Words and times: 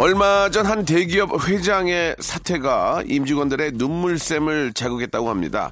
얼마 0.00 0.48
전 0.48 0.64
한 0.64 0.86
대기업 0.86 1.46
회장의 1.46 2.16
사태가 2.18 3.02
임직원들의 3.06 3.72
눈물샘을 3.74 4.72
자극했다고 4.72 5.28
합니다. 5.28 5.70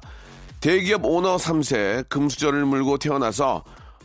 대기업 0.61 1.03
오너 1.03 1.37
3세 1.37 2.07
금수저를 2.09 2.63
물고 2.65 2.99
태어나서 2.99 3.63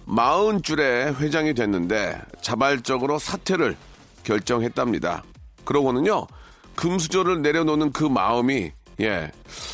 40줄의 0.09 1.21
회장이 1.21 1.53
됐는데 1.53 2.19
자발적으로 2.41 3.19
사퇴를 3.19 3.77
결정했답니다. 4.23 5.25
그러고는요, 5.67 6.27
금수저를 6.75 7.43
내려놓는 7.43 7.93
그 7.93 8.05
마음이, 8.05 8.73
예, 9.03 9.31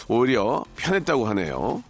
오히려 0.08 0.64
편했다고 0.74 1.28
하네요. 1.28 1.80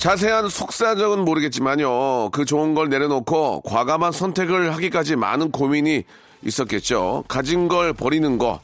자세한 0.00 0.48
속사정은 0.48 1.26
모르겠지만요. 1.26 2.30
그 2.30 2.46
좋은 2.46 2.74
걸 2.74 2.88
내려놓고 2.88 3.60
과감한 3.60 4.12
선택을 4.12 4.72
하기까지 4.74 5.14
많은 5.14 5.50
고민이 5.50 6.04
있었겠죠. 6.42 7.24
가진 7.28 7.68
걸 7.68 7.92
버리는 7.92 8.38
거. 8.38 8.60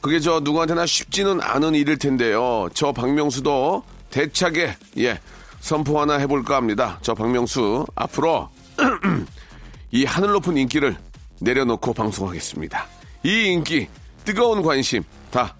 그게 0.00 0.18
저 0.18 0.40
누구한테나 0.40 0.86
쉽지는 0.86 1.42
않은 1.42 1.74
일일 1.74 1.98
텐데요. 1.98 2.70
저 2.72 2.92
박명수도 2.92 3.82
대차게, 4.08 4.76
예, 4.96 5.20
선포 5.60 6.00
하나 6.00 6.14
해볼까 6.14 6.56
합니다. 6.56 6.98
저 7.02 7.14
박명수, 7.14 7.84
앞으로 7.94 8.48
이 9.92 10.06
하늘 10.06 10.30
높은 10.30 10.56
인기를 10.56 10.96
내려놓고 11.42 11.92
방송하겠습니다. 11.92 12.86
이 13.24 13.48
인기, 13.48 13.88
뜨거운 14.24 14.62
관심 14.62 15.04
다 15.30 15.54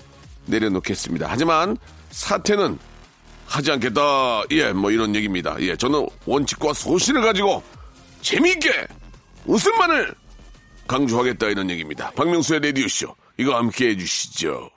내려놓겠습니다. 0.47 1.27
하지만 1.29 1.77
사태는 2.13 2.79
하지 3.49 3.73
않겠다. 3.73 4.43
예, 4.51 4.73
뭐 4.73 4.91
이런 4.91 5.15
얘기입니다. 5.17 5.57
예, 5.61 5.75
저는 5.75 6.07
원칙과 6.27 6.75
소신을 6.75 7.23
가지고 7.23 7.63
재미있게 8.21 8.71
웃음만을 9.47 10.15
강조하겠다 10.87 11.47
이런 11.49 11.71
얘기입니다. 11.71 12.11
박명수의 12.15 12.61
레디오쇼. 12.61 13.15
이거 13.39 13.57
함께 13.57 13.89
해주시죠. 13.91 14.71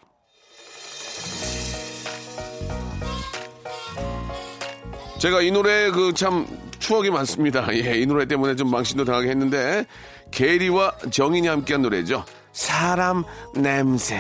제가 5.20 5.42
이 5.42 5.52
노래 5.52 5.92
그 5.92 6.14
참 6.14 6.48
추억이 6.80 7.10
많습니다. 7.12 7.68
예, 7.76 8.00
이 8.00 8.06
노래 8.06 8.26
때문에 8.26 8.56
좀 8.56 8.72
망신도 8.72 9.06
당하게 9.06 9.30
했는데 9.30 9.86
게리와 10.32 10.94
정인이 11.12 11.48
함께한 11.48 11.82
노래죠. 11.82 12.26
사람 12.54 13.24
냄새. 13.56 14.18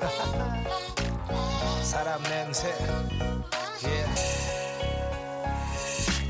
사람 1.82 2.22
냄새 2.24 2.68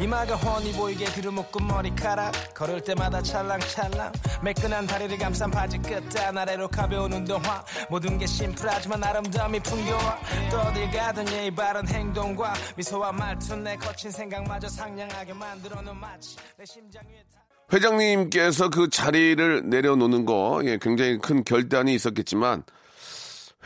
이마가 0.01 0.37
훤히 0.37 0.73
보이게 0.73 1.05
뒤로묶은 1.07 1.67
머리카락. 1.67 2.55
걸을 2.55 2.81
때마다 2.83 3.21
찰랑찰랑. 3.21 4.13
매끈한 4.45 4.87
다리를 4.87 5.19
감싼 5.19 5.51
바지 5.51 5.77
끝단 5.79 6.39
아래로 6.39 6.69
가벼운 6.69 7.13
운동화. 7.13 7.65
모든 7.91 8.17
게 8.17 8.25
심플하지만 8.27 9.03
아름다움이 9.03 9.59
풍겨와. 9.61 10.19
또 10.53 10.59
어딜 10.61 10.89
가든 10.93 11.29
예의 11.33 11.51
바른 11.51 11.87
행동과 11.89 12.55
미소와 12.77 13.11
말투 13.11 13.57
내 13.57 13.77
거친 13.77 14.11
생각마저 14.13 14.69
상냥하게 14.69 15.33
만들어놓은 15.33 15.97
마치 15.99 16.37
내 16.57 16.65
심장 16.65 17.03
위에 17.09 17.23
타- 17.35 17.41
회장님께서 17.73 18.71
그 18.71 18.89
자리를 18.89 19.69
내려놓는 19.69 20.25
거 20.25 20.63
예, 20.65 20.79
굉장히 20.81 21.19
큰 21.19 21.43
결단이 21.45 21.93
있었겠지만 21.95 22.63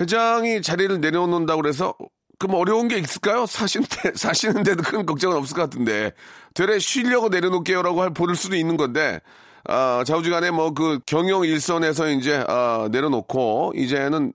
회장이 0.01 0.61
자리를 0.63 1.01
내려놓는다고 1.01 1.63
그래서 1.63 1.95
그럼 2.39 2.57
어려운 2.57 2.89
게 2.89 2.99
있을까요? 2.99 3.47
사시는데 3.47 4.13
사시는데도 4.17 4.83
큰 4.83 5.07
걱정은 5.07 5.37
없을 5.37 5.55
것 5.55 5.63
같은데 5.63 6.13
되레 6.55 6.79
쉬려고 6.79 7.29
내려놓게요라고 7.29 8.03
할 8.03 8.11
보를 8.11 8.35
수도 8.37 8.57
있는 8.57 8.77
건데 8.77 9.21
아, 9.65 10.03
좌우지간에 10.05 10.51
뭐 10.51 10.75
그 10.75 10.99
경영 11.07 11.45
일선에서 11.45 12.09
이제 12.11 12.45
아, 12.49 12.89
내려놓고 12.91 13.73
이제는 13.77 14.33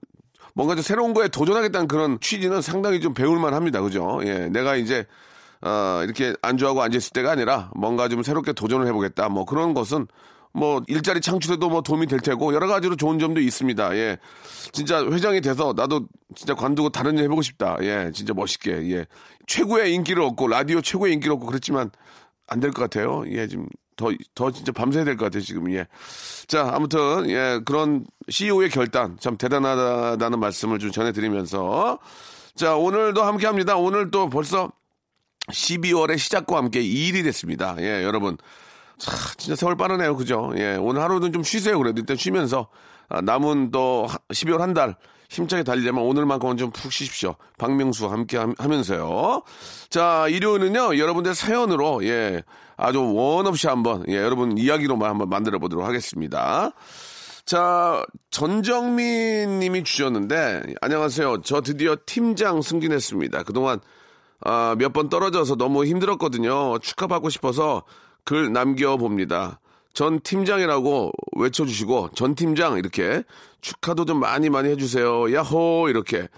뭔가 0.54 0.74
좀 0.74 0.82
새로운 0.82 1.14
거에 1.14 1.28
도전하겠다는 1.28 1.86
그런 1.86 2.18
취지는 2.20 2.62
상당히 2.62 3.00
좀 3.00 3.14
배울만 3.14 3.54
합니다. 3.54 3.80
그죠? 3.80 4.20
예, 4.24 4.48
내가 4.48 4.74
이제 4.76 5.06
어, 5.60 6.00
이렇게 6.04 6.34
안주하고 6.42 6.82
앉아있을 6.82 7.12
때가 7.12 7.32
아니라 7.32 7.70
뭔가 7.74 8.08
좀 8.08 8.22
새롭게 8.22 8.52
도전을 8.52 8.86
해보겠다. 8.88 9.28
뭐 9.28 9.44
그런 9.44 9.74
것은 9.74 10.06
뭐 10.52 10.82
일자리 10.88 11.20
창출에도 11.20 11.68
뭐 11.68 11.82
도움이 11.82 12.06
될 12.06 12.20
테고 12.20 12.52
여러 12.54 12.66
가지로 12.66 12.96
좋은 12.96 13.18
점도 13.18 13.40
있습니다. 13.40 13.96
예. 13.96 14.18
진짜 14.72 15.04
회장이 15.04 15.40
돼서 15.40 15.72
나도 15.76 16.06
진짜 16.34 16.54
관두고 16.54 16.90
다른 16.90 17.16
일 17.18 17.24
해보고 17.24 17.42
싶다. 17.42 17.76
예. 17.82 18.10
진짜 18.14 18.34
멋있게. 18.34 18.90
예. 18.92 19.06
최고의 19.46 19.94
인기를 19.94 20.22
얻고 20.22 20.48
라디오 20.48 20.80
최고의 20.80 21.12
인기를 21.14 21.34
얻고 21.34 21.46
그렇지만 21.46 21.90
안 22.48 22.60
될 22.60 22.70
것 22.72 22.82
같아요. 22.82 23.24
예. 23.28 23.46
지금 23.46 23.66
더, 23.96 24.10
더 24.34 24.50
진짜 24.50 24.72
밤새야 24.72 25.04
될 25.04 25.16
것 25.16 25.26
같아요. 25.26 25.42
지금. 25.42 25.70
예. 25.72 25.86
자, 26.46 26.70
아무튼 26.72 27.28
예. 27.30 27.60
그런 27.64 28.04
CEO의 28.28 28.70
결단 28.70 29.16
참 29.20 29.36
대단하다는 29.36 30.40
말씀을 30.40 30.78
좀 30.78 30.90
전해드리면서 30.90 31.98
자, 32.56 32.74
오늘도 32.76 33.22
함께 33.22 33.46
합니다. 33.46 33.76
오늘 33.76 34.10
또 34.10 34.28
벌써 34.28 34.72
12월의 35.50 36.18
시작과 36.18 36.56
함께 36.56 36.82
2일이 36.82 37.22
됐습니다. 37.24 37.76
예, 37.80 38.02
여러분. 38.02 38.36
차, 38.98 39.10
진짜 39.36 39.56
세월 39.56 39.76
빠르네요. 39.76 40.16
그죠? 40.16 40.52
예, 40.56 40.76
오늘 40.76 41.02
하루는 41.02 41.32
좀 41.32 41.42
쉬세요. 41.42 41.78
그래도 41.78 42.00
일단 42.00 42.16
쉬면서, 42.16 42.68
아, 43.08 43.20
남은 43.20 43.70
또 43.70 44.06
하- 44.08 44.18
12월 44.32 44.58
한 44.58 44.74
달 44.74 44.96
힘차게 45.30 45.62
달리려면 45.62 46.04
오늘만큼은 46.04 46.56
좀 46.56 46.70
푹 46.70 46.90
쉬십시오. 46.92 47.34
박명수 47.58 48.06
함께 48.08 48.38
함- 48.38 48.54
하면서요. 48.58 49.42
자, 49.90 50.26
일요일은요, 50.28 50.96
여러분들 50.98 51.34
사연으로, 51.34 52.04
예, 52.04 52.42
아주 52.76 53.02
원 53.14 53.46
없이 53.46 53.66
한번, 53.66 54.04
예, 54.08 54.16
여러분 54.16 54.56
이야기로만 54.56 55.08
한번 55.10 55.28
만들어 55.28 55.58
보도록 55.58 55.84
하겠습니다. 55.86 56.70
자, 57.44 58.04
전정민 58.30 59.58
님이 59.58 59.84
주셨는데, 59.84 60.74
안녕하세요. 60.80 61.42
저 61.42 61.60
드디어 61.60 61.96
팀장 62.06 62.60
승진했습니다. 62.62 63.42
그동안 63.44 63.80
아, 64.40 64.76
몇 64.78 64.92
번 64.92 65.08
떨어져서 65.08 65.56
너무 65.56 65.84
힘들었거든요. 65.84 66.78
축하받고 66.78 67.28
싶어서 67.28 67.82
글 68.28 68.52
남겨봅니다. 68.52 69.58
전 69.94 70.20
팀장이라고 70.20 71.12
외쳐주시고, 71.36 72.10
전 72.14 72.34
팀장, 72.34 72.76
이렇게 72.76 73.22
축하도 73.62 74.04
좀 74.04 74.20
많이 74.20 74.50
많이 74.50 74.68
해주세요. 74.68 75.32
야호! 75.32 75.88
이렇게. 75.88 76.28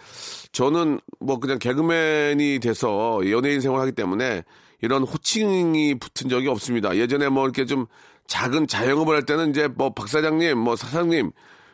저는 0.52 1.00
뭐 1.18 1.40
그냥 1.40 1.58
개그맨이 1.58 2.60
돼서 2.60 3.20
연예인 3.28 3.60
생활하기 3.60 3.90
때문에 3.90 4.44
이런 4.82 5.02
호칭이 5.02 5.98
붙은 5.98 6.30
적이 6.30 6.46
없습니다. 6.46 6.96
예전에 6.96 7.28
뭐 7.28 7.42
이렇게 7.42 7.66
좀 7.66 7.86
작은 8.28 8.68
자영업을 8.68 9.16
할 9.16 9.26
때는 9.26 9.50
이제 9.50 9.66
뭐 9.66 9.92
박사장님, 9.92 10.56
뭐 10.58 10.76
사장님, 10.76 11.32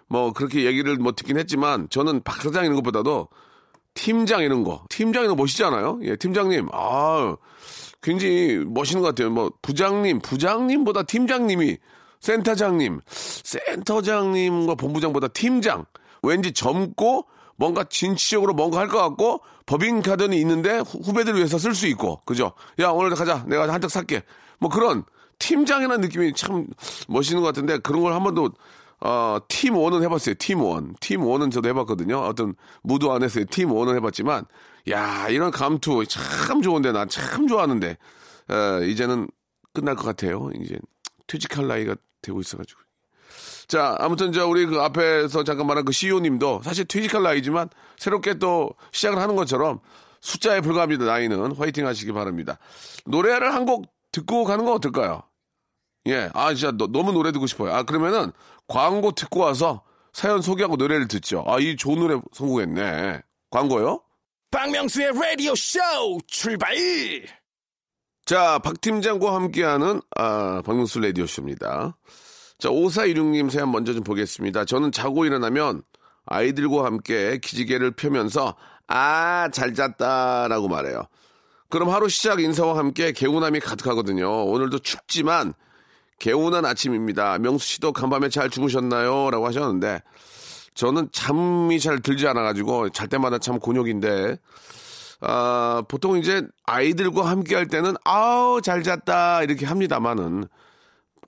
뭐 0.08 0.32
그렇게 0.32 0.64
얘기를 0.64 0.96
뭐 0.96 1.12
듣긴 1.12 1.36
했지만 1.36 1.88
저는 1.90 2.22
박사장 2.22 2.64
이런 2.64 2.76
것보다도 2.76 3.28
팀장 3.92 4.40
이런 4.40 4.64
거. 4.64 4.82
팀장 4.88 5.24
이런 5.24 5.36
거 5.36 5.42
멋있지 5.42 5.62
않아요? 5.64 5.98
예, 6.04 6.16
팀장님. 6.16 6.70
아 6.72 7.36
굉장히 8.02 8.64
멋있는 8.66 9.02
것 9.02 9.08
같아요. 9.08 9.30
뭐, 9.30 9.50
부장님, 9.62 10.20
부장님보다 10.20 11.02
팀장님이, 11.04 11.78
센터장님, 12.20 13.00
센터장님과 13.06 14.74
본부장보다 14.74 15.28
팀장. 15.28 15.84
왠지 16.22 16.52
젊고, 16.52 17.26
뭔가 17.56 17.84
진취적으로 17.84 18.52
뭔가 18.54 18.78
할 18.80 18.88
것 18.88 18.98
같고, 18.98 19.40
법인카드는 19.66 20.36
있는데, 20.38 20.78
후- 20.78 21.00
후배들을 21.04 21.36
위해서 21.38 21.58
쓸 21.58 21.74
수 21.74 21.86
있고, 21.86 22.20
그죠? 22.24 22.52
야, 22.80 22.88
오늘 22.90 23.10
가자. 23.14 23.44
내가 23.46 23.72
한턱 23.72 23.90
살게. 23.90 24.22
뭐 24.58 24.70
그런, 24.70 25.04
팀장이라는 25.38 26.00
느낌이 26.00 26.32
참 26.34 26.66
멋있는 27.08 27.42
것 27.42 27.48
같은데, 27.48 27.78
그런 27.78 28.02
걸 28.02 28.12
한 28.12 28.22
번도, 28.22 28.50
어, 29.00 29.38
팀 29.48 29.76
원은 29.76 30.02
해봤어요. 30.04 30.34
팀 30.38 30.62
원. 30.62 30.94
팀 31.00 31.22
원은 31.22 31.50
저도 31.50 31.68
해봤거든요. 31.68 32.18
어떤 32.20 32.54
무도 32.82 33.12
안에서 33.12 33.40
팀 33.50 33.72
원은 33.72 33.96
해봤지만, 33.96 34.44
야, 34.90 35.28
이런 35.28 35.50
감투 35.50 36.04
참 36.06 36.62
좋은데, 36.62 36.92
나 36.92 37.06
참 37.06 37.48
좋아하는데, 37.48 37.96
어, 38.48 38.82
이제는 38.84 39.28
끝날 39.72 39.96
것 39.96 40.04
같아요. 40.04 40.50
이제 40.60 40.78
퇴직할 41.26 41.66
나이가 41.66 41.96
되고 42.22 42.40
있어가지고. 42.40 42.80
자, 43.66 43.96
아무튼 43.98 44.32
저 44.32 44.46
우리 44.46 44.64
그 44.64 44.80
앞에서 44.80 45.42
잠깐 45.42 45.66
말한 45.66 45.84
그 45.84 45.92
CEO님도 45.92 46.62
사실 46.62 46.84
퇴직할 46.84 47.22
나이지만 47.24 47.68
새롭게 47.98 48.34
또 48.38 48.70
시작을 48.92 49.18
하는 49.18 49.34
것처럼 49.34 49.80
숫자에 50.20 50.60
불과합니다. 50.60 51.04
나이는 51.04 51.56
화이팅 51.56 51.84
하시기 51.86 52.12
바랍니다. 52.12 52.58
노래를 53.06 53.52
한 53.52 53.66
곡 53.66 53.86
듣고 54.12 54.44
가는 54.44 54.64
거 54.64 54.72
어떨까요? 54.72 55.22
예, 56.06 56.30
아 56.32 56.54
진짜 56.54 56.70
너, 56.78 56.86
무 56.86 57.10
노래 57.12 57.32
듣고 57.32 57.48
싶어요. 57.48 57.74
아 57.74 57.82
그러면은 57.82 58.30
광고 58.68 59.10
듣고 59.10 59.40
와서 59.40 59.82
사연 60.12 60.40
소개하고 60.40 60.76
노래를 60.76 61.08
듣죠. 61.08 61.44
아 61.48 61.58
이 61.58 61.74
좋은 61.76 61.98
노래 61.98 62.18
성공했네. 62.32 63.20
광고요? 63.50 64.00
박명수의 64.56 65.12
라디오 65.12 65.54
쇼 65.54 65.78
출발! 66.26 66.74
자, 68.24 68.58
박 68.60 68.80
팀장과 68.80 69.34
함께하는 69.34 70.00
아, 70.16 70.62
박명수 70.64 70.98
라디오 71.00 71.26
쇼입니다. 71.26 71.98
자, 72.58 72.70
5416님 72.70 73.50
사연 73.50 73.70
먼저 73.70 73.92
좀 73.92 74.02
보겠습니다. 74.02 74.64
저는 74.64 74.92
자고 74.92 75.26
일어나면 75.26 75.82
아이들과 76.24 76.86
함께 76.86 77.36
기지개를 77.36 77.90
펴면서 77.96 78.56
아, 78.86 79.50
잘 79.52 79.74
잤다라고 79.74 80.68
말해요. 80.68 81.02
그럼 81.68 81.90
하루 81.90 82.08
시작 82.08 82.40
인사와 82.40 82.78
함께 82.78 83.12
개운함이 83.12 83.60
가득하거든요. 83.60 84.46
오늘도 84.46 84.78
춥지만 84.78 85.52
개운한 86.18 86.64
아침입니다. 86.64 87.38
명수 87.40 87.66
씨도 87.66 87.92
간밤에 87.92 88.30
잘 88.30 88.48
주무셨나요? 88.48 89.30
라고 89.30 89.46
하셨는데 89.46 90.00
저는 90.76 91.08
잠이 91.10 91.80
잘 91.80 92.00
들지 92.00 92.28
않아가지고 92.28 92.90
잘 92.90 93.08
때마다 93.08 93.38
참 93.38 93.58
곤욕인데 93.58 94.36
아, 95.22 95.82
보통 95.88 96.18
이제 96.18 96.42
아이들과 96.66 97.28
함께 97.28 97.56
할 97.56 97.66
때는 97.66 97.94
아우 98.04 98.60
잘 98.60 98.82
잤다 98.82 99.42
이렇게 99.42 99.64
합니다만은 99.66 100.44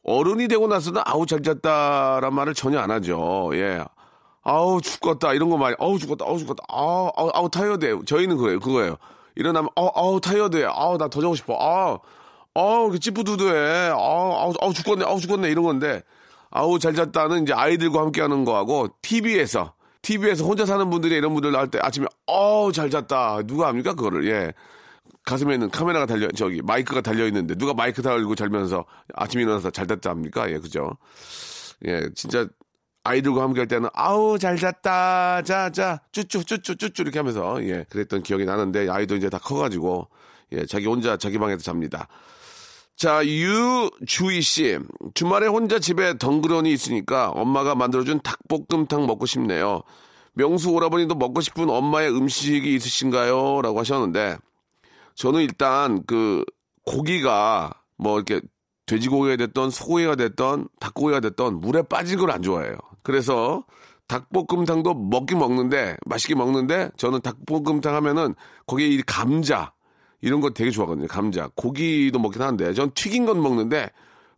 어른이 0.04 0.48
되고 0.48 0.68
나서는 0.68 1.02
아우 1.06 1.26
잘 1.26 1.42
잤다란 1.42 2.32
말을 2.34 2.54
전혀 2.54 2.78
안 2.78 2.90
하죠. 2.90 3.50
예. 3.54 3.82
아우 4.42 4.80
죽겠다 4.80 5.32
이런 5.32 5.50
거 5.50 5.56
많이 5.56 5.74
아우 5.80 5.98
죽겠다 5.98 6.24
아우 6.26 6.38
죽겠다 6.38 6.62
아우 6.68 7.10
아우, 7.16 7.30
아우 7.34 7.50
타이어드 7.50 8.04
저희는 8.06 8.36
그래요 8.36 8.60
그거예요. 8.60 8.96
일어나면 9.34 9.70
아우 9.74 9.90
아우 9.94 10.20
타이어드 10.20 10.64
아우 10.66 10.98
나 10.98 11.08
더 11.08 11.20
자고 11.22 11.34
싶어. 11.34 11.56
아우 11.58 11.98
아우 12.54 12.90
그 12.90 12.98
찌뿌두두해. 12.98 13.88
아우 13.90 14.32
아우 14.34 14.52
아우 14.60 14.72
죽겠네 14.74 15.04
아우 15.06 15.18
죽겠네 15.20 15.48
이런 15.50 15.64
건데 15.64 16.02
아우 16.50 16.78
잘 16.78 16.94
잤다는 16.94 17.42
이제 17.42 17.52
아이들과 17.52 18.00
함께 18.00 18.20
하는 18.20 18.44
거하고 18.44 18.88
TV에서 19.02 19.74
TV에서 20.02 20.44
혼자 20.44 20.64
사는 20.64 20.88
분들이 20.90 21.16
이런 21.16 21.34
분들 21.34 21.52
나올 21.52 21.68
때 21.70 21.78
아침에 21.82 22.06
아우 22.26 22.72
잘 22.72 22.90
잤다. 22.90 23.42
누가 23.42 23.68
합니까 23.68 23.94
그거를? 23.94 24.26
예. 24.28 24.52
가슴에는 25.24 25.70
카메라가 25.70 26.06
달려 26.06 26.28
저기 26.28 26.62
마이크가 26.62 27.02
달려 27.02 27.26
있는데 27.26 27.54
누가 27.54 27.74
마이크 27.74 28.00
달고 28.00 28.34
잘면서 28.34 28.86
아침에 29.14 29.42
일어나서 29.42 29.70
잘 29.70 29.86
잤다 29.86 30.08
합니까? 30.10 30.50
예 30.50 30.58
그죠? 30.58 30.96
예 31.86 32.08
진짜 32.14 32.46
아이들과 33.04 33.42
함께 33.42 33.60
할 33.60 33.68
때는 33.68 33.90
아우 33.92 34.38
잘 34.38 34.56
잤다. 34.56 35.42
자자 35.42 36.00
쭈쭈 36.12 36.44
쭈쭈 36.44 36.76
쭈쭈 36.76 37.02
이렇게 37.02 37.18
하면서 37.18 37.62
예 37.64 37.84
그랬던 37.90 38.22
기억이 38.22 38.44
나는데 38.46 38.88
아이도 38.88 39.16
이제 39.16 39.28
다 39.28 39.38
커가지고 39.38 40.08
예 40.52 40.64
자기 40.64 40.86
혼자 40.86 41.16
자기 41.18 41.38
방에서 41.38 41.62
잡니다. 41.62 42.08
자 42.98 43.24
유주희 43.24 44.42
씨 44.42 44.76
주말에 45.14 45.46
혼자 45.46 45.78
집에 45.78 46.18
덩그러니 46.18 46.72
있으니까 46.72 47.30
엄마가 47.30 47.76
만들어준 47.76 48.20
닭볶음탕 48.24 49.06
먹고 49.06 49.24
싶네요. 49.24 49.82
명수 50.32 50.70
오라버니도 50.70 51.14
먹고 51.14 51.40
싶은 51.40 51.70
엄마의 51.70 52.10
음식이 52.10 52.74
있으신가요? 52.74 53.62
라고 53.62 53.78
하셨는데 53.78 54.38
저는 55.14 55.42
일단 55.42 56.02
그 56.06 56.44
고기가 56.84 57.72
뭐 57.98 58.16
이렇게 58.16 58.40
돼지고기가 58.86 59.36
됐던 59.36 59.70
소고기가 59.70 60.16
됐던 60.16 60.68
닭고기가 60.80 61.20
됐던 61.20 61.60
물에 61.60 61.82
빠진 61.82 62.18
걸 62.18 62.32
안 62.32 62.42
좋아해요. 62.42 62.76
그래서 63.04 63.64
닭볶음탕도 64.08 64.94
먹긴 64.94 65.38
먹는데 65.38 65.96
맛있게 66.04 66.34
먹는데 66.34 66.90
저는 66.96 67.20
닭볶음탕 67.20 67.94
하면은 67.94 68.34
거기에 68.66 68.88
이 68.88 69.02
감자 69.02 69.72
이런 70.20 70.40
거 70.40 70.50
되게 70.50 70.70
좋아하거든요. 70.70 71.06
감자 71.06 71.48
고기도 71.54 72.18
먹긴 72.18 72.42
하는데 72.42 72.74
전 72.74 72.90
튀긴 72.92 73.26
건 73.26 73.40
먹는데 73.42 73.90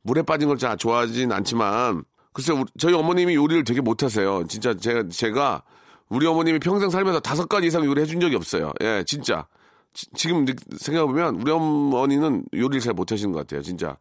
물에 0.02 0.22
빠진 0.22 0.48
걸 0.48 0.56
잘 0.58 0.76
좋아하진 0.76 1.32
않지만 1.32 2.04
글쎄 2.32 2.52
저희 2.78 2.94
어머님이 2.94 3.34
요리를 3.34 3.64
되게 3.64 3.80
못하세요. 3.80 4.44
진짜 4.48 4.74
제가 4.74 5.08
제가 5.08 5.62
우리 6.08 6.26
어머님이 6.26 6.58
평생 6.58 6.90
살면서 6.90 7.20
다섯 7.20 7.48
가지 7.48 7.66
이상 7.68 7.84
요리 7.84 8.00
해준 8.02 8.20
적이 8.20 8.36
없어요. 8.36 8.72
예, 8.82 9.04
진짜. 9.06 9.46
지, 9.92 10.28
금 10.28 10.46
생각해보면 10.78 11.36
우리 11.36 11.50
어머니는 11.50 12.44
요리를 12.54 12.80
잘 12.80 12.94
못하시는 12.94 13.32
것 13.32 13.40
같아요. 13.40 13.62
진짜. 13.62 13.96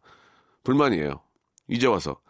불만이에요. 0.64 1.20
이제 1.68 1.86
와서. 1.86 2.20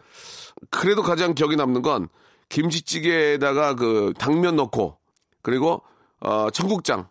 그래도 0.70 1.02
가장 1.02 1.34
기억에 1.34 1.56
남는 1.56 1.82
건 1.82 2.08
김치찌개에다가 2.48 3.74
그 3.74 4.12
당면 4.18 4.56
넣고 4.56 4.98
그리고 5.42 5.82
어 6.20 6.50
청국장. 6.50 7.08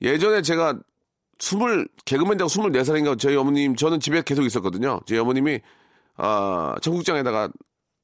예전에 0.00 0.42
제가 0.42 0.78
스물 1.38 1.88
개그맨 2.04 2.38
되고 2.38 2.48
스물네 2.48 2.84
살인가 2.84 3.16
저희 3.16 3.36
어머님 3.36 3.76
저는 3.76 4.00
집에 4.00 4.22
계속 4.22 4.44
있었거든요. 4.44 5.00
저희 5.06 5.18
어머님이 5.18 5.60
아 6.16 6.76
청국장에다가 6.82 7.48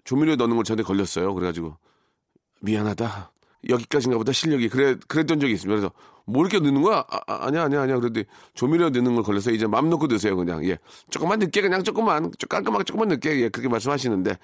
조미료 0.04 0.36
넣는 0.36 0.56
걸 0.56 0.64
전에 0.64 0.82
걸렸어요. 0.82 1.34
그래가지고 1.34 1.76
미안하다. 2.62 3.32
여기까지인가 3.68 4.18
보다 4.18 4.32
실력이 4.32 4.68
그래 4.68 4.96
그랬던 5.06 5.40
적이 5.40 5.54
있습니다. 5.54 5.80
그래서 5.80 5.92
뭐 6.24 6.42
이렇게 6.42 6.58
넣는 6.58 6.82
거야? 6.82 7.04
아, 7.08 7.20
아 7.26 7.50
니야 7.50 7.64
아니야 7.64 7.82
아니야. 7.82 7.96
그런데 7.96 8.24
조미료 8.54 8.90
넣는 8.90 9.14
걸 9.14 9.24
걸려서 9.24 9.50
이제 9.50 9.66
맘 9.66 9.88
놓고 9.90 10.08
드세요 10.08 10.36
그냥 10.36 10.64
예 10.66 10.78
조금만 11.10 11.38
늦게 11.38 11.60
그냥 11.62 11.82
조금만 11.82 12.30
깔끔하게 12.48 12.84
조금만 12.84 13.08
늦게 13.08 13.40
예 13.40 13.48
그렇게 13.48 13.68
말씀하시는데 13.68 14.38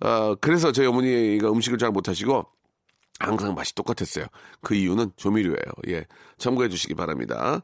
어 0.00 0.34
그래서 0.40 0.72
저희 0.72 0.86
어머니가 0.86 1.50
음식을 1.50 1.78
잘 1.78 1.90
못하시고 1.90 2.46
항상 3.18 3.54
맛이 3.54 3.74
똑같았어요. 3.74 4.26
그 4.62 4.74
이유는 4.74 5.12
조미료예요. 5.16 5.56
예 5.88 6.04
참고해 6.38 6.68
주시기 6.68 6.94
바랍니다. 6.94 7.62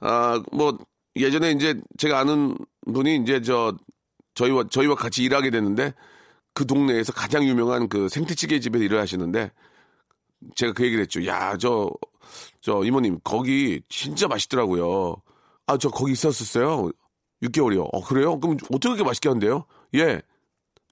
아 0.00 0.40
뭐 0.52 0.78
예전에 1.16 1.52
이제 1.52 1.80
제가 1.98 2.18
아는 2.20 2.56
분이 2.92 3.16
이제 3.22 3.40
저 3.40 3.76
저희와 4.34 4.64
저희와 4.70 4.94
같이 4.96 5.22
일하게 5.22 5.50
됐는데 5.50 5.94
그 6.54 6.66
동네에서 6.66 7.12
가장 7.12 7.44
유명한 7.44 7.88
그 7.88 8.08
생태찌개 8.08 8.60
집에 8.60 8.78
일을 8.80 9.00
하시는데 9.00 9.50
제가 10.56 10.72
그 10.72 10.84
얘기를 10.84 11.02
했죠. 11.02 11.24
야, 11.26 11.56
저, 11.56 11.90
저 12.60 12.82
이모님, 12.84 13.18
거기 13.24 13.80
진짜 13.88 14.28
맛있더라고요. 14.28 15.16
아, 15.66 15.78
저 15.78 15.88
거기 15.88 16.12
있었었어요. 16.12 16.90
6개월이요. 17.42 17.88
어, 17.92 18.00
그래요? 18.04 18.38
그럼 18.38 18.56
어떻게 18.72 19.02
맛있게 19.02 19.28
한대요? 19.30 19.64
예. 19.94 20.20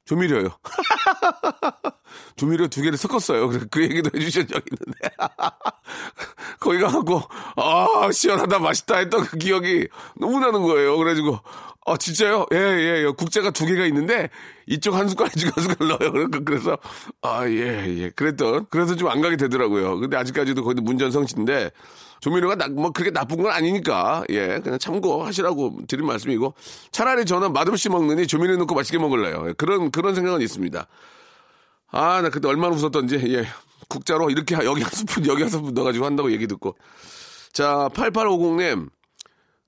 조미료요. 0.07 0.49
조미료 2.37 2.69
두 2.69 2.83
개를 2.83 2.97
섞었어요. 2.99 3.49
그래서 3.49 3.67
그 3.71 3.83
얘기도 3.83 4.11
해주신 4.15 4.47
적이 4.47 4.65
있는데. 4.73 5.15
거기 6.61 6.79
가고, 6.79 7.23
아, 7.57 8.11
시원하다, 8.13 8.59
맛있다 8.59 8.99
했던 8.99 9.25
그 9.25 9.37
기억이 9.39 9.89
너무 10.19 10.39
나는 10.41 10.63
거예요. 10.63 10.97
그래가지고, 10.97 11.39
아, 11.85 11.97
진짜요? 11.97 12.47
예, 12.53 12.57
예, 12.57 13.05
예. 13.05 13.13
국자가 13.17 13.51
두 13.51 13.67
개가 13.67 13.85
있는데, 13.87 14.31
이쪽 14.67 14.95
한 14.95 15.09
숟갈, 15.09 15.29
이쪽 15.37 15.57
한 15.57 15.65
숟갈 15.65 15.89
넣어요. 15.89 16.29
그래서, 16.45 16.79
아, 17.23 17.47
예, 17.49 17.85
예. 17.99 18.11
그랬던, 18.11 18.67
그래서 18.71 18.95
좀 18.95 19.09
안 19.09 19.21
가게 19.21 19.37
되더라고요. 19.37 19.99
근데 19.99 20.17
아직까지도 20.17 20.63
거기도 20.63 20.83
문전성시인데, 20.83 21.71
조미료가 22.21 22.55
나, 22.55 22.69
뭐 22.69 22.93
그렇게 22.93 23.11
나쁜 23.11 23.43
건 23.43 23.51
아니니까, 23.51 24.23
예. 24.31 24.61
그냥 24.63 24.79
참고하시라고 24.79 25.81
드린 25.89 26.07
말씀이고, 26.07 26.55
차라리 26.93 27.25
저는 27.25 27.53
맛없이 27.53 27.89
먹느니 27.89 28.29
조미료 28.29 28.57
넣고 28.59 28.75
맛있게 28.77 28.99
먹을래요. 28.99 29.47
예, 29.49 29.53
그런, 29.55 29.91
그런 29.91 30.15
생각은 30.15 30.41
있습니다. 30.41 30.87
아, 31.93 32.23
나 32.23 32.31
그때 32.31 32.49
얼마나 32.49 32.75
웃었던지, 32.75 33.17
예. 33.35 33.47
국자로 33.89 34.31
이렇게 34.31 34.55
여기 34.65 34.83
한 34.83 34.91
스푼, 34.91 35.27
여기 35.27 35.43
한 35.43 35.51
스푼 35.51 35.75
넣어가지고 35.75 36.07
한다고 36.07 36.33
얘기 36.33 36.47
듣고. 36.47 36.75
자, 37.53 37.89
8850님. 37.93 38.89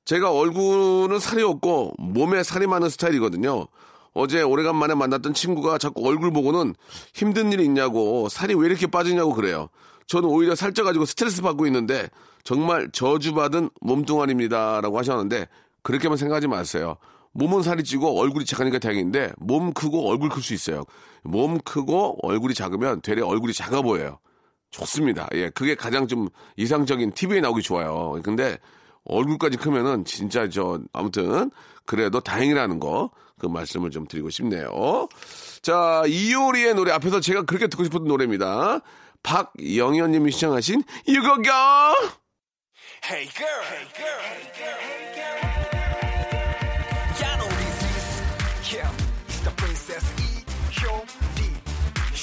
제가 0.07 0.33
얼굴은 0.33 1.19
살이 1.19 1.43
없고 1.43 1.95
몸에 1.99 2.43
살이 2.43 2.67
많은 2.67 2.89
스타일이거든요. 2.89 3.67
어제 4.13 4.43
오래간만에 4.43 4.95
만났던 4.95 5.35
친구가 5.35 5.79
자꾸 5.79 6.07
얼굴 6.07 6.31
보고는 6.31 6.75
힘든 7.15 7.53
일이 7.53 7.65
있냐고 7.65 8.29
살이 8.29 8.55
왜 8.55 8.67
이렇게 8.67 8.87
빠지냐고 8.87 9.35
그래요. 9.35 9.69
저는 10.07 10.29
오히려 10.29 10.55
살쪄가지고 10.55 11.07
스트레스 11.07 11.43
받고 11.43 11.67
있는데 11.67 12.09
정말 12.45 12.91
저주받은 12.93 13.71
몸뚱아리입니다. 13.81 14.83
라고 14.83 14.99
하셨는데 14.99 15.49
그렇게만 15.83 16.17
생각하지 16.17 16.49
마세요. 16.49 16.97
몸은 17.35 17.63
살이 17.63 17.85
찌고 17.85 18.19
얼굴이 18.19 18.45
작으니까 18.45 18.79
다행인데 18.79 19.33
몸 19.39 19.73
크고 19.73 20.09
얼굴 20.09 20.29
클 20.31 20.43
수 20.43 20.55
있어요. 20.55 20.85
몸 21.23 21.59
크고 21.59 22.19
얼굴이 22.23 22.55
작으면 22.55 23.01
되레 23.03 23.23
얼굴이 23.23 23.53
작아 23.53 23.83
보여요. 23.83 24.19
좋습니다. 24.71 25.29
예, 25.35 25.51
그게 25.51 25.75
가장 25.75 26.09
좀 26.09 26.29
이상적인 26.57 27.13
TV에 27.13 27.41
나오기 27.41 27.63
좋아요. 27.63 28.21
근데 28.23 28.59
얼굴까지 29.05 29.59
크면은 29.59 30.05
진짜 30.05 30.49
저 30.49 30.81
아무튼 30.93 31.51
그래도 31.85 32.21
다행이라는 32.21 32.81
거 32.81 33.11
그 33.39 33.47
말씀을 33.47 33.91
좀 33.91 34.07
드리고 34.07 34.31
싶네요. 34.31 35.09
자 35.63 36.03
이효리의 36.07 36.75
노래 36.75 36.93
앞에서 36.93 37.21
제가 37.21 37.43
그렇게 37.43 37.67
듣고 37.67 37.85
싶었던 37.85 38.07
노래입니다. 38.07 38.81
박영현 39.23 40.13
님이 40.13 40.31
시청하신 40.33 40.83
이거겨. 41.07 41.53
Hey 43.05 43.29
girl, 43.29 43.65
hey 43.65 43.87
girl, 43.95 44.21
hey 44.21 44.53
girl, 44.55 44.79
hey 44.81 45.15
girl. 45.15 45.54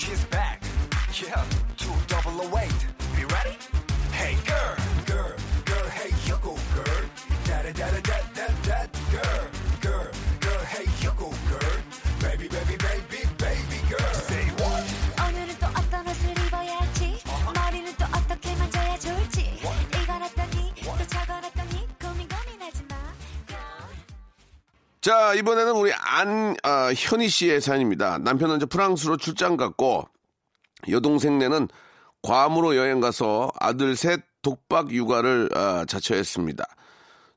she's 0.02 0.26
back. 0.26 0.64
Yeah, 1.22 1.46
to 1.78 1.90
008. 2.58 2.91
자, 25.02 25.34
이번에는 25.34 25.72
우리 25.72 25.92
안, 25.94 26.56
아, 26.62 26.94
현희 26.96 27.28
씨의 27.28 27.60
사연입니다. 27.60 28.20
남편은 28.20 28.58
이제 28.58 28.68
프랑스로 28.68 29.18
출장 29.18 29.58
갔고, 29.58 30.08
여동생네는 30.88 31.70
괌으로 32.22 32.76
여행 32.76 33.00
가서 33.00 33.52
아들 33.60 33.96
셋 33.96 34.22
독박 34.44 34.92
육아를 34.92 35.50
아, 35.56 35.86
자처했습니다. 35.88 36.64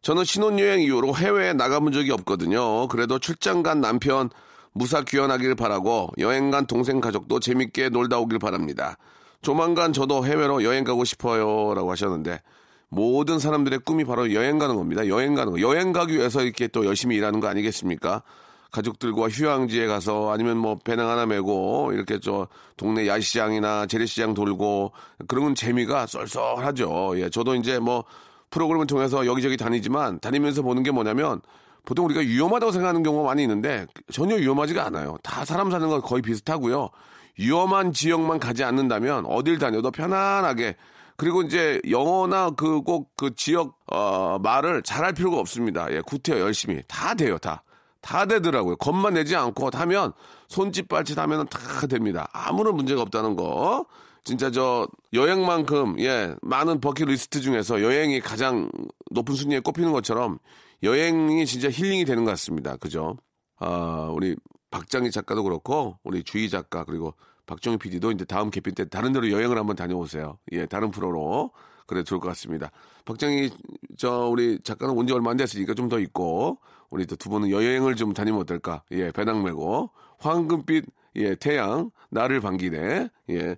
저는 0.03 0.25
신혼여행 0.25 0.83
이후로 0.83 1.17
해외에 1.17 1.55
나가본 1.55 1.93
적이 1.93 2.13
없거든요. 2.13 2.87
그래도 2.89 3.19
출장 3.19 3.63
간 3.63 3.81
남편 3.81 4.29
무사 4.73 5.01
귀환하길 5.01 5.55
바라고 5.55 6.11
여행 6.19 6.51
간 6.51 6.67
동생 6.67 7.01
가족도 7.01 7.41
재밌게 7.41 7.89
놀다 7.89 8.19
오길 8.19 8.39
바랍니다. 8.39 8.99
조만간 9.41 9.95
저도 9.95 10.27
해외로 10.27 10.63
여행 10.65 10.85
가고 10.85 11.05
싶어요. 11.05 11.73
라고 11.75 11.91
하셨는데 11.91 12.43
모든 12.89 13.39
사람들의 13.39 13.81
꿈이 13.81 14.05
바로 14.05 14.33
여행 14.33 14.59
가는 14.59 14.77
겁니다. 14.77 15.07
여행 15.09 15.35
가는 15.35 15.53
거. 15.53 15.61
여행 15.61 15.93
가기 15.93 16.15
위해서 16.15 16.43
이렇게 16.43 16.69
또 16.69 16.85
열심히 16.87 17.17
일하는 17.17 17.41
거 17.41 17.49
아니겠습니까? 17.49 18.23
가족들과 18.71 19.29
휴양지에 19.29 19.87
가서 19.87 20.33
아니면 20.33 20.57
뭐 20.57 20.77
배낭 20.83 21.09
하나 21.09 21.27
메고 21.27 21.93
이렇게 21.93 22.19
저 22.19 22.49
동네 22.77 23.07
야시장이나 23.07 23.87
재래시장 23.87 24.35
돌고 24.35 24.93
그런 25.29 25.55
재미가 25.55 26.07
쏠쏠하죠. 26.07 27.15
예, 27.17 27.31
저도 27.31 27.55
이제 27.55 27.79
뭐 27.79 28.05
프로그램을 28.51 28.87
통해서 28.89 29.27
여기저기 29.27 29.57
다니지만 29.57 30.19
다니면서 30.19 30.63
보는 30.63 30.83
게 30.83 30.91
뭐냐면 30.91 31.41
보통 31.85 32.07
우리가 32.07 32.21
위험하다고 32.21 32.73
생각하는 32.73 33.03
경우가 33.05 33.29
많이 33.29 33.43
있는데 33.43 33.87
전혀 34.13 34.35
위험하지가 34.37 34.85
않아요. 34.87 35.19
다 35.23 35.45
사람 35.45 35.71
사는 35.71 35.89
건 35.89 36.01
거의 36.01 36.23
비슷하고요. 36.23 36.91
위험한 37.39 37.93
지역만 37.93 38.41
가지 38.41 38.65
않는다면 38.65 39.27
어딜 39.27 39.59
다녀도 39.59 39.91
편안하게 39.91 40.77
그리고 41.17 41.43
이제 41.43 41.81
영어나 41.89 42.51
그 42.51 42.83
꼭그 42.83 43.11
그 43.17 43.35
지역 43.35 43.79
어 43.87 44.39
말을 44.39 44.83
잘할 44.83 45.13
필요가 45.13 45.39
없습니다. 45.39 45.93
예, 45.93 46.01
구태여 46.01 46.41
열심히 46.41 46.83
다 46.89 47.15
돼요, 47.15 47.39
다. 47.39 47.63
다 48.01 48.27
되더라고요. 48.27 48.77
겁만 48.77 49.15
내지 49.15 49.35
않고 49.35 49.71
하면 49.73 50.13
손짓 50.49 50.89
발짓 50.89 51.19
하면은 51.19 51.47
다 51.47 51.87
됩니다. 51.87 52.29
아무런 52.33 52.77
문제가 52.77 53.01
없다는 53.03 53.35
거. 53.37 53.87
진짜 54.25 54.51
저 54.51 54.89
여행만큼 55.13 56.01
예 56.01 56.35
많은 56.43 56.81
버킷리스트 56.81 57.41
중에서 57.41 57.83
여행이 57.83 58.21
가장 58.21 58.71
높은 59.11 59.35
순위에 59.35 59.61
꼽히는 59.61 59.93
것처럼 59.93 60.39
여행이 60.83 61.47
진짜 61.47 61.71
힐링이 61.71 62.05
되는 62.05 62.25
것 62.25 62.31
같습니다. 62.33 62.77
그죠? 62.77 63.17
아 63.59 64.11
우리 64.13 64.35
박장희 64.71 65.11
작가도 65.11 65.43
그렇고 65.45 65.99
우리 66.03 66.25
주희 66.25 66.51
작가 66.51 66.85
그리고 66.85 67.15
박정희 67.47 67.79
PD도 67.79 68.13
이제 68.13 68.25
다음 68.25 68.51
개편 68.51 68.75
때 68.75 68.85
다른 68.89 69.13
데로 69.13 69.31
여행을 69.31 69.59
한번 69.59 69.77
다녀오세요. 69.77 70.39
예, 70.53 70.67
다른 70.67 70.91
프로로. 70.91 71.51
그래 71.87 72.03
좋을 72.03 72.19
것 72.21 72.29
같습니다. 72.29 72.71
박정희 73.05 73.51
저 73.99 74.27
우리 74.29 74.59
작가는 74.63 74.95
온 74.95 75.07
지 75.07 75.13
얼마 75.13 75.31
안 75.31 75.37
됐으니까 75.37 75.75
좀 75.75 75.89
더 75.91 75.99
있고 76.01 76.59
우리 76.91 77.07
또 77.07 77.17
두 77.17 77.29
분은 77.29 77.51
여행을 77.51 77.95
좀 77.97 78.15
다니면 78.15 78.41
어떨까? 78.41 78.83
예, 78.93 79.11
배낭 79.13 79.43
메고 79.45 79.91
황금빛 80.19 80.85
예, 81.17 81.35
태양 81.35 81.91
나를 82.11 82.41
반기네. 82.41 83.09
예. 83.31 83.57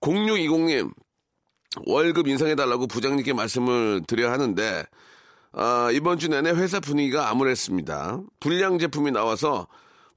0620님 0.00 0.90
월급 1.86 2.26
인상해 2.28 2.54
달라고 2.54 2.86
부장님께 2.86 3.34
말씀을 3.34 4.02
드려야 4.06 4.32
하는데 4.32 4.84
아, 5.52 5.90
이번 5.92 6.18
주 6.18 6.28
내내 6.28 6.50
회사 6.50 6.80
분위기가 6.80 7.28
암울했습니다. 7.30 8.20
불량 8.40 8.78
제품이 8.78 9.10
나와서 9.12 9.66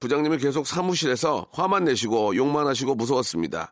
부장님이 0.01 0.38
계속 0.39 0.67
사무실에서 0.67 1.48
화만 1.51 1.86
내시고 1.86 2.36
욕만 2.36 2.67
하시고 2.67 2.96
무서웠습니다. 2.96 3.72